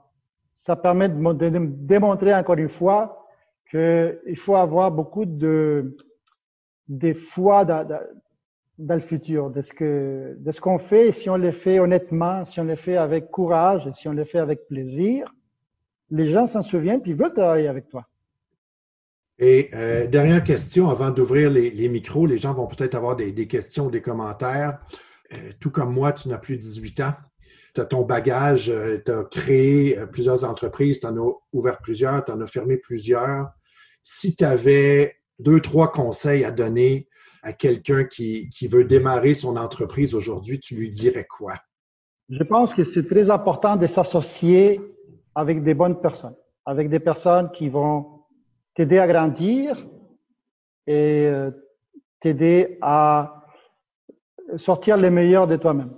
[0.66, 3.28] ça permet de, démontrer encore une fois
[3.70, 5.96] qu'il faut avoir beaucoup de,
[7.30, 7.88] foi dans,
[8.80, 12.98] le futur, de ce qu'on fait, si on le fait honnêtement, si on le fait
[12.98, 15.32] avec courage, si on le fait avec plaisir,
[16.10, 18.08] les gens s'en souviennent puis veulent travailler avec toi.
[19.38, 23.32] Et euh, dernière question avant d'ouvrir les, les, micros, les gens vont peut-être avoir des,
[23.32, 24.80] des, questions, des commentaires.
[25.34, 27.14] Euh, tout comme moi, tu n'as plus 18 ans.
[27.76, 32.24] Tu ton bagage, euh, tu as créé euh, plusieurs entreprises, tu en as ouvert plusieurs,
[32.24, 33.50] tu en as fermé plusieurs
[34.06, 37.10] si tu avais deux, trois conseils à donner
[37.44, 41.56] à quelqu'un qui, veut démarrer son entreprise aujourd'hui, tu lui dirais quoi?
[42.30, 44.80] Je pense que c'est très important de s'associer
[45.36, 46.36] avec des bonnes personnes,
[46.66, 48.24] avec des personnes qui vont
[48.74, 49.86] t'aider à grandir
[50.88, 51.52] et euh,
[52.20, 53.44] t'aider à
[54.56, 55.94] sortir le meilleur de toi-même.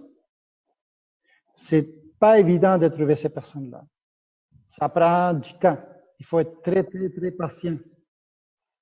[1.57, 1.89] C'est
[2.19, 3.83] pas évident de trouver ces personnes-là.
[4.67, 5.77] Ça prend du temps.
[6.19, 7.77] Il faut être très, très, très patient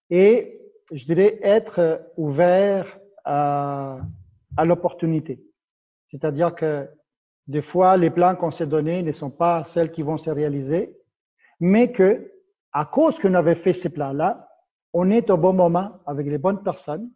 [0.10, 0.62] et
[0.92, 4.00] je dirais être ouvert à,
[4.56, 5.44] à l'opportunité.
[6.12, 6.88] C'est-à-dire que
[7.48, 10.96] des fois, les plans qu'on s'est donnés ne sont pas celles qui vont se réaliser,
[11.60, 12.32] mais que,
[12.72, 14.48] à cause qu'on avait fait ces plans-là,
[14.94, 17.10] on est au bon moment avec les bonnes personnes,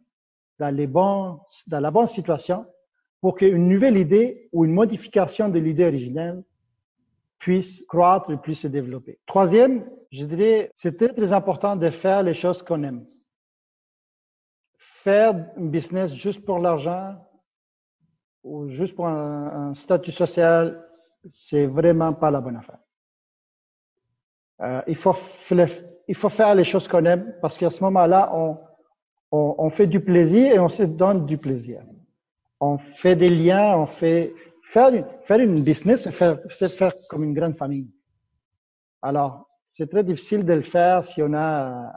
[0.58, 2.66] dans, les bons, dans la bonne situation,
[3.20, 6.42] pour qu'une nouvelle idée ou une modification de l'idée originelle
[7.38, 9.18] puisse croître et puisse se développer.
[9.26, 13.06] Troisième, je dirais, c'est très, important de faire les choses qu'on aime.
[15.02, 17.16] Faire un business juste pour l'argent
[18.42, 20.86] ou juste pour un, statut social,
[21.26, 22.78] c'est vraiment pas la bonne affaire.
[24.62, 25.16] Euh, il, faut,
[26.08, 28.58] il faut faire les choses qu'on aime parce qu'à ce moment-là, on,
[29.32, 31.82] on, on, fait du plaisir et on se donne du plaisir.
[32.60, 34.32] On fait des liens, on fait
[34.72, 34.90] faire,
[35.26, 36.08] faire une business,
[36.50, 37.88] c'est faire comme une grande famille.
[39.02, 41.92] Alors, c'est très difficile de le faire si on a,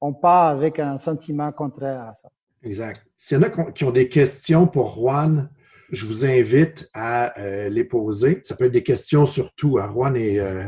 [0.00, 2.28] on part avec un sentiment contraire à ça.
[2.62, 3.06] Exact.
[3.18, 5.50] S'il y en a qui ont des questions pour Juan,
[5.90, 8.40] je vous invite à euh, les poser.
[8.42, 9.78] Ça peut être des questions surtout.
[9.78, 10.66] À Juan et euh,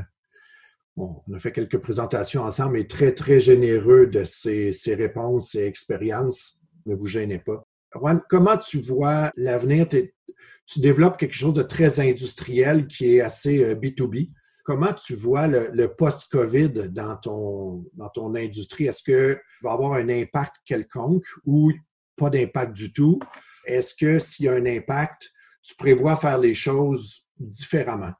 [0.97, 5.67] on a fait quelques présentations ensemble, mais très, très généreux de ses, ses réponses et
[5.67, 6.59] expériences.
[6.87, 7.67] Ne vous gênez pas.
[7.99, 9.87] Juan, comment tu vois l'avenir?
[9.89, 14.29] Tu développes quelque chose de très industriel qui est assez B2B.
[14.29, 14.33] Euh,
[14.65, 18.87] comment tu vois le, post-COVID dans ton, dans ton industrie?
[18.87, 21.73] Est-ce qu'il va avoir un impact quelconque ou
[22.17, 23.21] pas d'impact du tout?
[23.65, 25.31] Est-ce que s'il y a un impact,
[25.63, 28.13] tu prévois faire les choses différemment?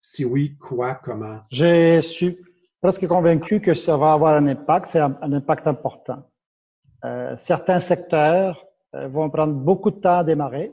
[0.00, 1.40] Si oui, quoi, comment?
[1.50, 2.38] Je suis
[2.80, 4.90] presque convaincu que ça va avoir un impact.
[4.90, 6.30] C'est un, impact important.
[7.04, 10.72] Euh, certains secteurs vont prendre beaucoup de temps à démarrer.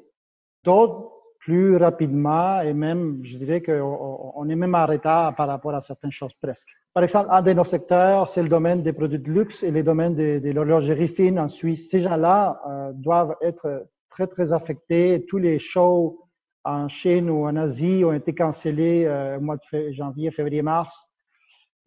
[0.63, 1.12] D'autres
[1.45, 6.12] plus rapidement et même, je dirais qu'on est même en retard par rapport à certaines
[6.12, 6.67] choses presque.
[6.91, 9.84] Par exemple, un de nos secteurs, c'est le domaine des produits de luxe et les
[9.84, 11.91] domaines de, de l'horlogerie fine en Suisse.
[11.91, 15.23] Ces gens-là euh, doivent être très, très affectés.
[15.30, 16.19] Tous les shows
[16.63, 21.08] en Chine ou en Asie ont été cancellés euh, au mois de janvier, février, mars.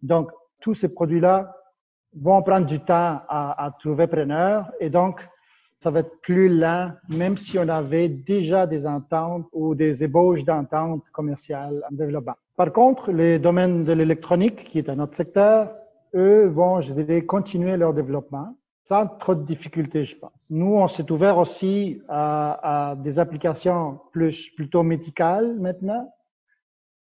[0.03, 1.53] Donc, tous ces produits-là
[2.15, 5.21] vont prendre du temps à, à trouver preneur et donc,
[5.81, 10.45] ça va être plus lent, même si on avait déjà des ententes ou des ébauches
[10.45, 12.35] d'ententes commerciales en développement.
[12.57, 15.73] Par contre, les domaines de l'électronique, qui est un autre secteur,
[16.15, 18.57] eux vont, je dirais, continuer leur développement
[18.89, 20.33] sans trop de difficultés, je pense.
[20.49, 26.11] Nous, on s'est ouvert aussi à, des applications plus, plutôt médicales maintenant,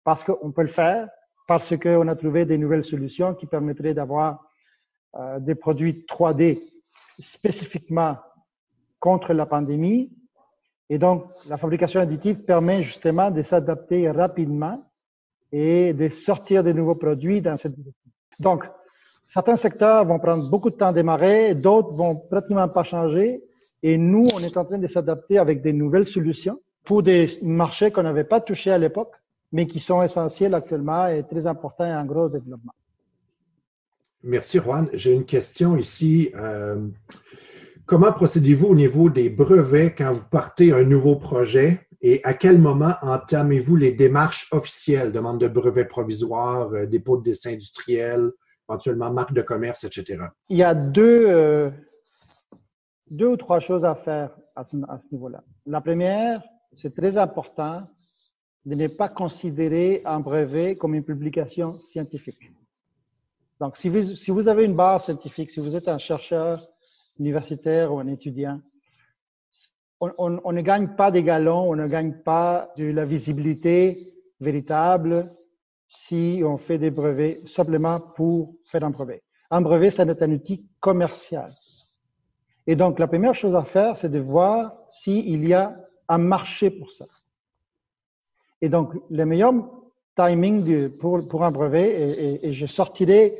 [0.04, 1.08] parce qu'on peut le faire,
[1.48, 4.40] parce qu'on a trouvé des nouvelles solutions qui permettraient d'avoir
[5.16, 6.60] euh, des produits 3D
[7.20, 8.18] spécifiquement
[9.06, 10.12] contre la pandémie.
[10.90, 14.78] Et donc, la fabrication additive permet justement de s'adapter rapidement
[15.52, 18.10] et de sortir de nouveaux produits dans cette direction.
[18.40, 18.62] Donc,
[19.28, 23.44] certains secteurs vont prendre beaucoup de temps à démarrer, d'autres vont pratiquement pas changer.
[23.84, 27.92] Et nous, on est en train de s'adapter avec des nouvelles solutions pour des marchés
[27.92, 29.14] qu'on n'avait pas touchés à l'époque,
[29.52, 32.74] mais qui sont essentiels actuellement et très importants et en gros développement.
[34.24, 34.90] Merci, Juan.
[34.94, 36.32] J'ai une question ici.
[36.34, 36.88] Euh,
[37.88, 42.58] Comment procédez-vous au niveau des brevets quand vous partez un nouveau projet et à quel
[42.58, 48.32] moment entamez-vous les démarches officielles, demande de brevets provisoires, euh, dépôt de dessin industriel,
[48.68, 50.24] éventuellement marque de commerce, etc.?
[50.50, 51.70] Il y a deux, euh,
[53.12, 55.44] deux ou trois choses à faire à ce, à ce niveau-là.
[55.68, 56.42] La première,
[56.74, 57.84] c'est très important
[58.66, 62.52] de ne pas considérer un brevet comme une publication scientifique.
[63.60, 66.68] Donc, si vous, si vous avez une base scientifique, si vous êtes un chercheur,
[67.20, 68.60] universitaire ou un étudiant,
[70.00, 75.34] on, ne gagne pas des galons, on ne gagne pas de la visibilité véritable
[75.88, 79.24] si on fait des brevets simplement pour faire un brevet.
[79.52, 81.54] Un brevet, c'est un outil commercial.
[82.68, 85.76] Et donc, la première chose à faire, c'est de voir s'il y a
[86.10, 87.06] un marché pour ça.
[88.62, 89.54] Et donc, le meilleur
[90.16, 93.38] timing pour, un brevet, et, et, et je sortirai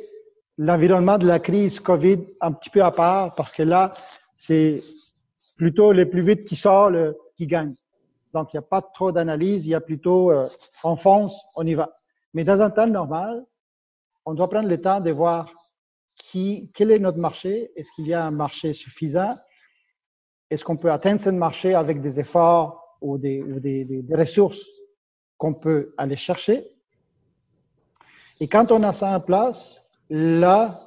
[0.58, 3.94] l'environnement de la crise Covid un petit peu à part parce que là,
[4.36, 4.82] c'est
[5.56, 6.94] plutôt les plus vite qui sortent
[7.36, 7.76] qui gagnent.
[8.32, 10.48] Donc, il n'y a pas trop d'analyse, il y a plutôt euh,
[10.84, 11.96] on fonce, on y va.
[12.34, 13.44] Mais dans un temps normal,
[14.24, 15.50] on doit prendre le temps de voir
[16.16, 19.36] qui, quel est notre marché, est-ce qu'il y a un marché suffisant,
[20.50, 24.64] est-ce qu'on peut atteindre ce marché avec des efforts ou des, ou des, des ressources
[25.38, 26.66] qu'on peut aller chercher.
[28.40, 30.80] Et quand on a ça en place, Là,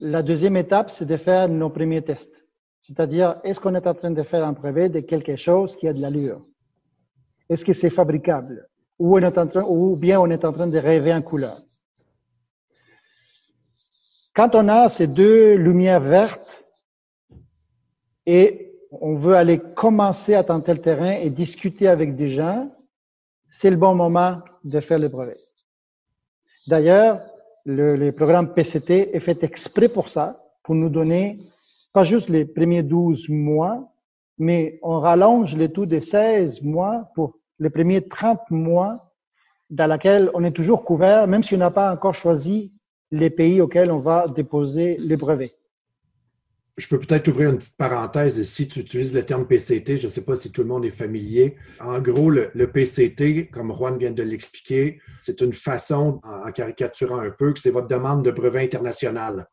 [0.00, 2.32] la deuxième étape, c'est de faire nos premiers tests.
[2.80, 5.92] C'est-à-dire, est-ce qu'on est en train de faire un brevet de quelque chose qui a
[5.92, 6.44] de l'allure?
[7.48, 8.68] Est-ce que c'est fabricable?
[8.98, 11.60] Ou, on est en train, ou bien on est en train de rêver en couleur?
[14.34, 16.46] Quand on a ces deux lumières vertes
[18.26, 22.70] et on veut aller commencer à tenter le terrain et discuter avec des gens,
[23.50, 25.40] c'est le bon moment de faire le brevet.
[26.66, 27.22] D'ailleurs,
[27.66, 31.38] le, le, programme PCT est fait exprès pour ça, pour nous donner
[31.92, 33.92] pas juste les premiers 12 mois,
[34.38, 39.12] mais on rallonge le tout de 16 mois pour les premiers 30 mois
[39.70, 42.72] dans lesquels on est toujours couvert, même si on n'a pas encore choisi
[43.10, 45.55] les pays auxquels on va déposer les brevets.
[46.76, 48.68] Je peux peut-être ouvrir une petite parenthèse ici.
[48.68, 49.96] Tu utilises le terme PCT.
[49.96, 51.56] Je ne sais pas si tout le monde est familier.
[51.80, 57.30] En gros, le, PCT, comme Juan vient de l'expliquer, c'est une façon, en, caricaturant un
[57.30, 59.48] peu, que c'est votre demande de brevet international.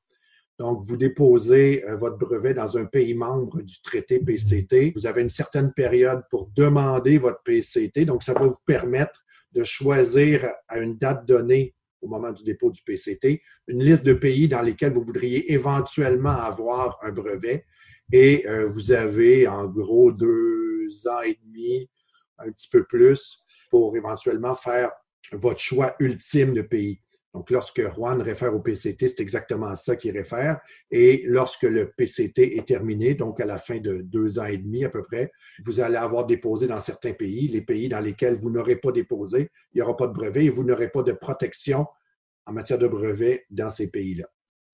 [0.60, 4.92] Donc, vous déposez euh, votre brevet dans un pays membre du traité PCT.
[4.94, 8.06] Vous avez une certaine période pour demander votre PCT.
[8.06, 11.74] Donc, ça va vous permettre de choisir à une date donnée
[12.04, 16.30] au moment du dépôt du PCT, une liste de pays dans lesquels vous voudriez éventuellement
[16.30, 17.66] avoir un brevet.
[18.12, 21.90] Et euh, vous avez en gros deux ans et demi,
[22.38, 24.92] un petit peu plus, pour éventuellement faire
[25.32, 27.00] votre choix ultime de pays.
[27.34, 30.60] Donc, lorsque Juan réfère au PCT, c'est exactement ça qu'il réfère.
[30.92, 34.86] Et lorsque le PCT est terminé, donc à la fin de deux ans et demi
[34.86, 35.32] à peu près,
[35.66, 37.48] vous allez avoir déposé dans certains pays.
[37.48, 40.50] Les pays dans lesquels vous n'aurez pas déposé, il n'y aura pas de brevet et
[40.50, 41.88] vous n'aurez pas de protection
[42.46, 44.26] en matière de brevet dans ces pays-là.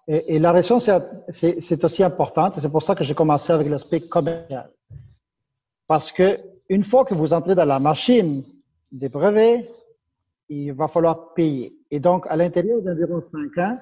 [0.08, 2.60] Et, la raison, c'est aussi importante.
[2.60, 4.70] C'est pour ça que j'ai commencé avec l'aspect commercial.
[5.88, 8.44] Parce que une fois que vous entrez dans la machine
[8.92, 9.70] des brevets,
[10.50, 11.76] il va falloir payer.
[11.92, 13.80] Et donc, à l'intérieur d'environ 5 ans,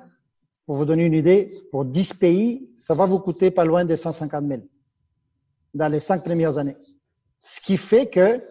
[0.65, 3.95] pour vous donner une idée, pour 10 pays, ça va vous coûter pas loin de
[3.95, 4.61] 150 000
[5.73, 6.75] dans les 5 premières années.
[7.43, 8.41] Ce qui fait que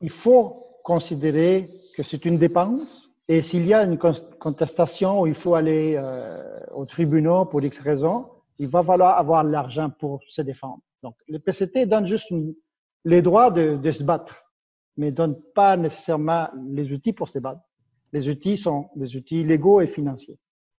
[0.00, 5.36] il faut considérer que c'est une dépense et s'il y a une contestation où il
[5.36, 6.42] faut aller euh,
[6.74, 8.26] au tribunal pour X raisons,
[8.58, 10.80] il va falloir avoir l'argent pour se défendre.
[11.02, 12.32] Donc, le PCT donne juste
[13.04, 14.43] les droits de, de se battre
[14.96, 17.60] mais ne donne pas nécessairement les outils pour se battre.
[18.12, 20.38] Les outils sont des outils légaux et financiers.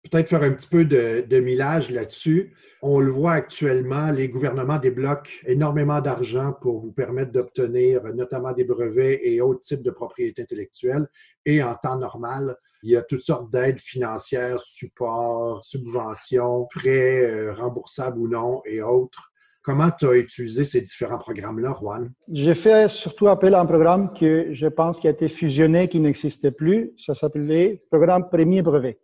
[0.09, 2.53] Peut-être faire un petit peu de, de millage là-dessus.
[2.83, 8.65] On le voit actuellement, les gouvernements débloquent énormément d'argent pour vous permettre d'obtenir notamment des
[8.65, 11.07] brevets et autres types de propriété intellectuelle.
[11.43, 17.53] Et en temps normal, il y a toutes sortes d'aides financières, supports, subventions, prêts euh,
[17.53, 19.31] remboursables ou non et autres
[19.65, 22.13] Comment tu as utilisé ces différents programmes-là, Juan?
[22.31, 25.99] J'ai fait surtout appel à un programme que je pense qui a été fusionné, qui
[25.99, 26.93] n'existait plus.
[26.97, 28.99] Ça s'appelait Programme Premier Brevet.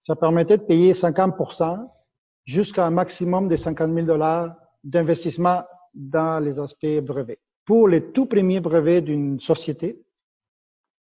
[0.00, 1.86] Ça permettait de payer 50%
[2.46, 7.38] jusqu'à un maximum de 50 000 dollars d'investissement dans les aspects brevets.
[7.66, 10.00] Pour les tout premiers brevets d'une société,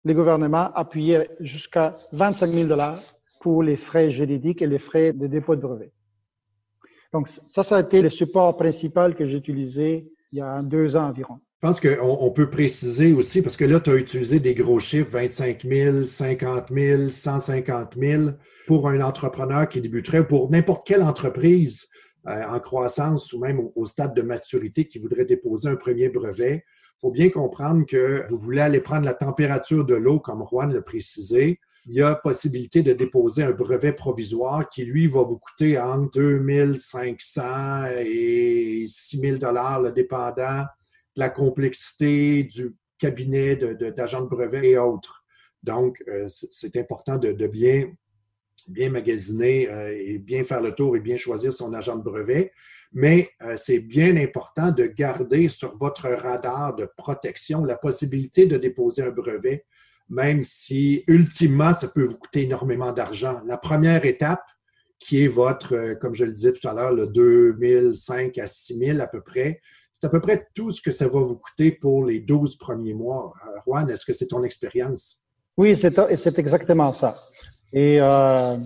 [0.03, 3.01] les gouvernements appuyaient jusqu'à 25 000 dollars
[3.39, 5.93] pour les frais juridiques et les frais de dépôt de brevet.
[7.14, 10.95] Donc, ça, ça a été le support principal que j'ai utilisé il y a deux
[10.95, 11.39] ans environ.
[11.62, 14.80] Je pense qu'on on peut préciser aussi, parce que là, tu as utilisé des gros
[14.80, 18.24] chiffres, 25 000, 50 000, 150 000,
[18.66, 21.88] pour un entrepreneur qui débuterait, pour n'importe quelle entreprise
[22.28, 26.64] euh, en croissance ou même au, stade de maturité qui voudrait déposer un premier brevet.
[26.97, 30.74] Il faut bien comprendre que vous voulez aller prendre la température de l'eau, comme Juan
[30.74, 35.38] l'a précisé, il y a possibilité de déposer un brevet provisoire qui, lui, va vous
[35.38, 40.61] coûter entre 2500 et 6000 dollars, le dépendant
[41.15, 45.23] de la complexité du cabinet d'agent de, brevet et autres.
[45.63, 47.91] Donc, euh, c'est important de, bien,
[48.67, 52.51] bien magasiner euh, et bien faire le tour et bien choisir son agent de brevet.
[52.93, 58.57] Mais euh, c'est bien important de garder sur votre radar de protection la possibilité de
[58.57, 59.65] déposer un brevet
[60.12, 63.39] même si ultimement, ça peut vous coûter énormément d'argent.
[63.45, 64.43] La première étape,
[64.99, 68.99] qui est votre, euh, comme je le disais tout à l'heure, le 2005 à 6000
[68.99, 69.62] à peu près,
[69.93, 72.93] c'est à peu près tout ce que ça va vous coûter pour les 12 premiers
[72.93, 73.34] mois.
[73.47, 75.22] Euh, Juan, est-ce que c'est ton expérience?
[75.55, 77.18] Oui, c'est exactement ça.
[77.72, 78.57] Et euh,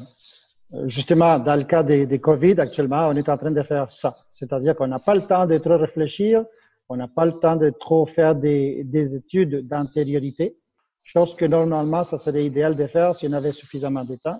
[0.88, 4.18] justement, dans le cas des, COVID, actuellement, on est en train de faire ça.
[4.34, 6.44] C'est-à-dire qu'on n'a pas le temps de trop réfléchir,
[6.90, 10.58] on n'a pas le temps de trop faire des études d'antériorité
[11.06, 14.40] chose que normalement, ça serait idéal de faire si on avait suffisamment de temps.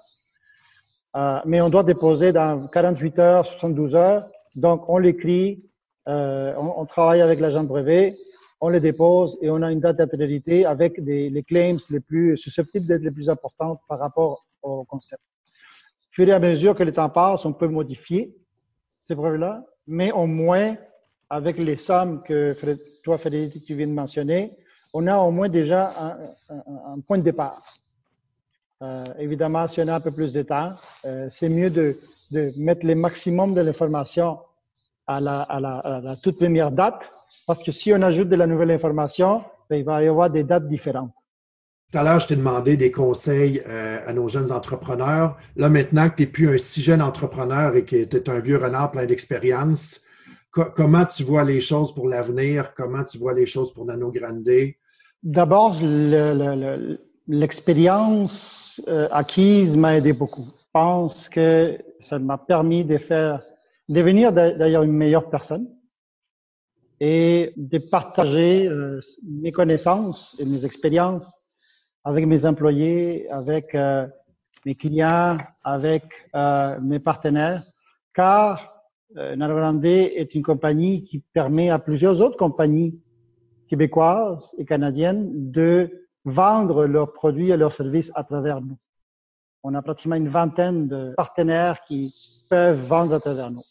[1.16, 4.28] Euh, mais on doit déposer dans 48 heures, 72 heures.
[4.56, 5.64] Donc, on l'écrit,
[6.10, 8.18] euh, on, on, travaille avec l'agent brevet,
[8.60, 12.38] on le dépose et on a une date d'intériorité avec des, les claims les plus
[12.38, 15.22] susceptibles d'être les plus importantes par rapport au concept.
[15.22, 18.36] Au fur et à mesure que le temps passe, on peut modifier
[19.08, 20.76] ces brevets-là, mais au moins,
[21.30, 22.58] avec les sommes que
[23.04, 24.52] toi, Frédéric, tu viens de mentionner,
[24.98, 25.94] on a au moins déjà
[26.50, 27.62] un, point de départ.
[28.82, 31.98] Euh, évidemment, si on a un peu plus de temps, euh, c'est mieux de,
[32.58, 34.40] mettre le maximum de l'information
[35.06, 37.12] à la, toute première date
[37.46, 40.44] parce que si on ajoute de la nouvelle information, ben, il va y avoir des
[40.44, 41.12] dates différentes.
[41.92, 45.38] Tout à l'heure, je t'ai demandé des conseils euh, à nos jeunes entrepreneurs.
[45.58, 48.40] Là, maintenant que tu n'es plus un si jeune entrepreneur et que tu es un
[48.40, 50.02] vieux renard plein d'expérience,
[50.52, 52.74] comment tu vois les choses pour l'avenir?
[52.76, 54.74] Comment tu vois les choses pour Nano Grande?
[55.26, 55.76] D'abord,
[57.28, 60.46] l'expérience euh, acquise m'a aidé beaucoup.
[60.60, 63.42] Je pense que ça m'a permis de faire,
[63.90, 65.68] devenir d'ailleurs une meilleure personne
[67.00, 71.36] et de partager euh, mes connaissances et mes expériences
[72.04, 74.06] avec mes employés, avec euh,
[74.64, 76.04] mes clients, avec
[76.82, 77.64] mes partenaires,
[78.14, 78.76] car
[79.18, 79.36] euh,
[79.86, 83.00] est une compagnie qui permet à plusieurs autres compagnies
[83.68, 88.78] québécoises et canadiennes de vendre leurs produits et leurs services à travers nous.
[89.64, 92.14] On a pratiquement une vingtaine de partenaires qui
[92.50, 93.64] peuvent vendre à travers nous.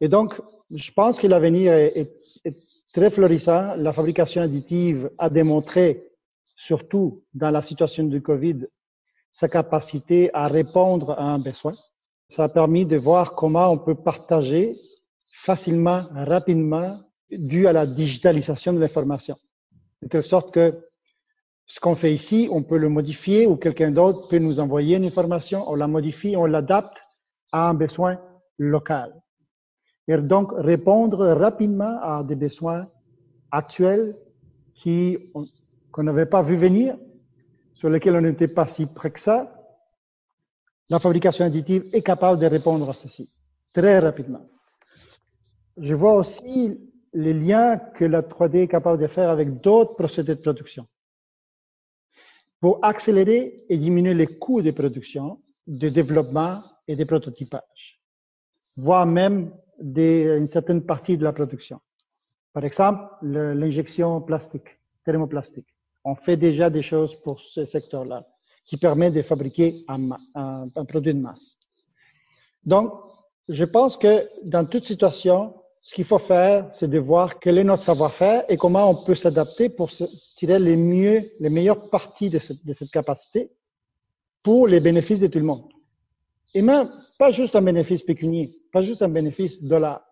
[0.00, 2.10] Et donc, je pense que l'avenir est,
[2.44, 2.56] est,
[2.92, 3.74] très florissant.
[3.76, 6.06] La fabrication additive a démontré
[6.56, 8.66] surtout dans la situation du Covid,
[9.32, 11.74] sa capacité à répondre à un besoin.
[12.30, 14.76] Ça a permis de voir comment on peut partager
[15.42, 17.00] facilement, rapidement,
[17.30, 19.36] dû à la digitalisation de l'information.
[20.02, 20.78] De telle sorte que
[21.66, 25.04] ce qu'on fait ici, on peut le modifier ou quelqu'un d'autre peut nous envoyer une
[25.04, 26.98] information, on la modifie, on l'adapte
[27.50, 28.20] à un besoin
[28.58, 29.14] local.
[30.08, 32.86] Et donc répondre rapidement à des besoins
[33.50, 34.16] actuels
[34.74, 35.18] qui
[35.90, 36.96] qu'on n'avait pas vu venir,
[37.74, 39.50] sur lesquels on n'était pas si près que ça,
[40.88, 43.30] la fabrication additive est capable de répondre à ceci
[43.72, 44.48] très rapidement.
[45.76, 46.78] Je vois aussi
[47.12, 50.86] les liens que la 3D est capable de faire avec d'autres procédés de production
[52.60, 58.00] pour accélérer et diminuer les coûts de production, de développement et de prototypage,
[58.76, 61.80] voire même des, une certaine partie de la production.
[62.52, 64.68] Par exemple, l'injection plastique,
[65.04, 65.66] thermoplastique
[66.06, 68.24] on fait déjà des choses pour ce secteur-là
[68.64, 71.56] qui permet de fabriquer un, produit de masse.
[72.64, 72.92] Donc,
[73.48, 75.54] je pense que dans toute situation,
[75.86, 79.14] ce qu'il faut faire, c'est de voir quel est notre savoir-faire et comment on peut
[79.14, 79.88] s'adapter pour
[80.36, 83.52] tirer les mieux, les meilleures parties de cette, de cette capacité
[84.42, 85.62] pour les bénéfices de tout le monde.
[86.54, 90.02] Et même, pas juste un bénéfice pécunier, pas juste un bénéfice dollar.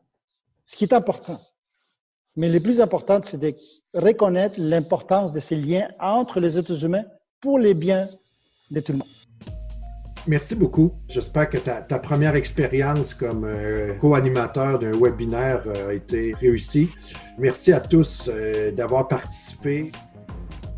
[0.64, 1.40] Ce qui est important,
[2.36, 3.56] mais le plus important, c'est de
[3.94, 7.04] reconnaître l'importance de ces liens entre les êtres humains
[7.40, 8.08] pour les biens
[8.70, 9.23] de tout le monde.
[10.26, 10.92] Merci beaucoup.
[11.08, 16.88] J'espère que ta, première expérience comme euh, co-animateur d'un webinaire euh, a été réussie.
[17.38, 19.92] Merci à tous euh, d'avoir participé.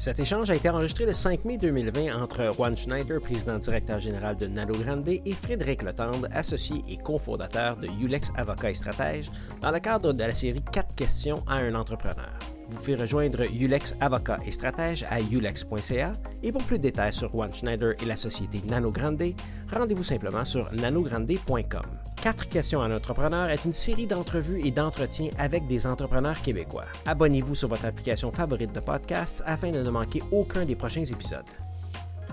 [0.01, 4.37] Cet échange a été enregistré le 5 mai 2020 entre Juan Schneider, président directeur général
[4.37, 9.31] de Nano Grande, et Frédéric Letendre, associé et cofondateur de Ulex Avocat et Stratège,
[9.63, 12.56] dans le cadre de la série 4 questions à un entrepreneur.
[12.77, 16.13] Vous pouvez rejoindre Ulex Avocat et Stratège à ulex.ca
[16.43, 19.33] et pour plus de détails sur Juan Schneider et la société Nano Grande,
[19.73, 21.87] rendez-vous simplement sur nanogrande.com.
[22.23, 26.85] Quatre questions à un entrepreneur est une série d'entrevues et d'entretiens avec des entrepreneurs québécois.
[27.07, 31.49] Abonnez-vous sur votre application favorite de podcast afin de ne manquer aucun des prochains épisodes.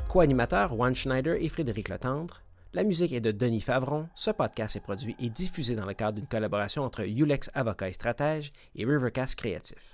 [0.09, 2.41] Co-animateurs Juan Schneider et Frédéric Letendre.
[2.73, 4.09] La musique est de Denis Favron.
[4.13, 7.93] Ce podcast est produit et diffusé dans le cadre d'une collaboration entre Ulex Avocat et
[7.93, 9.92] Stratège et Rivercast Créatif.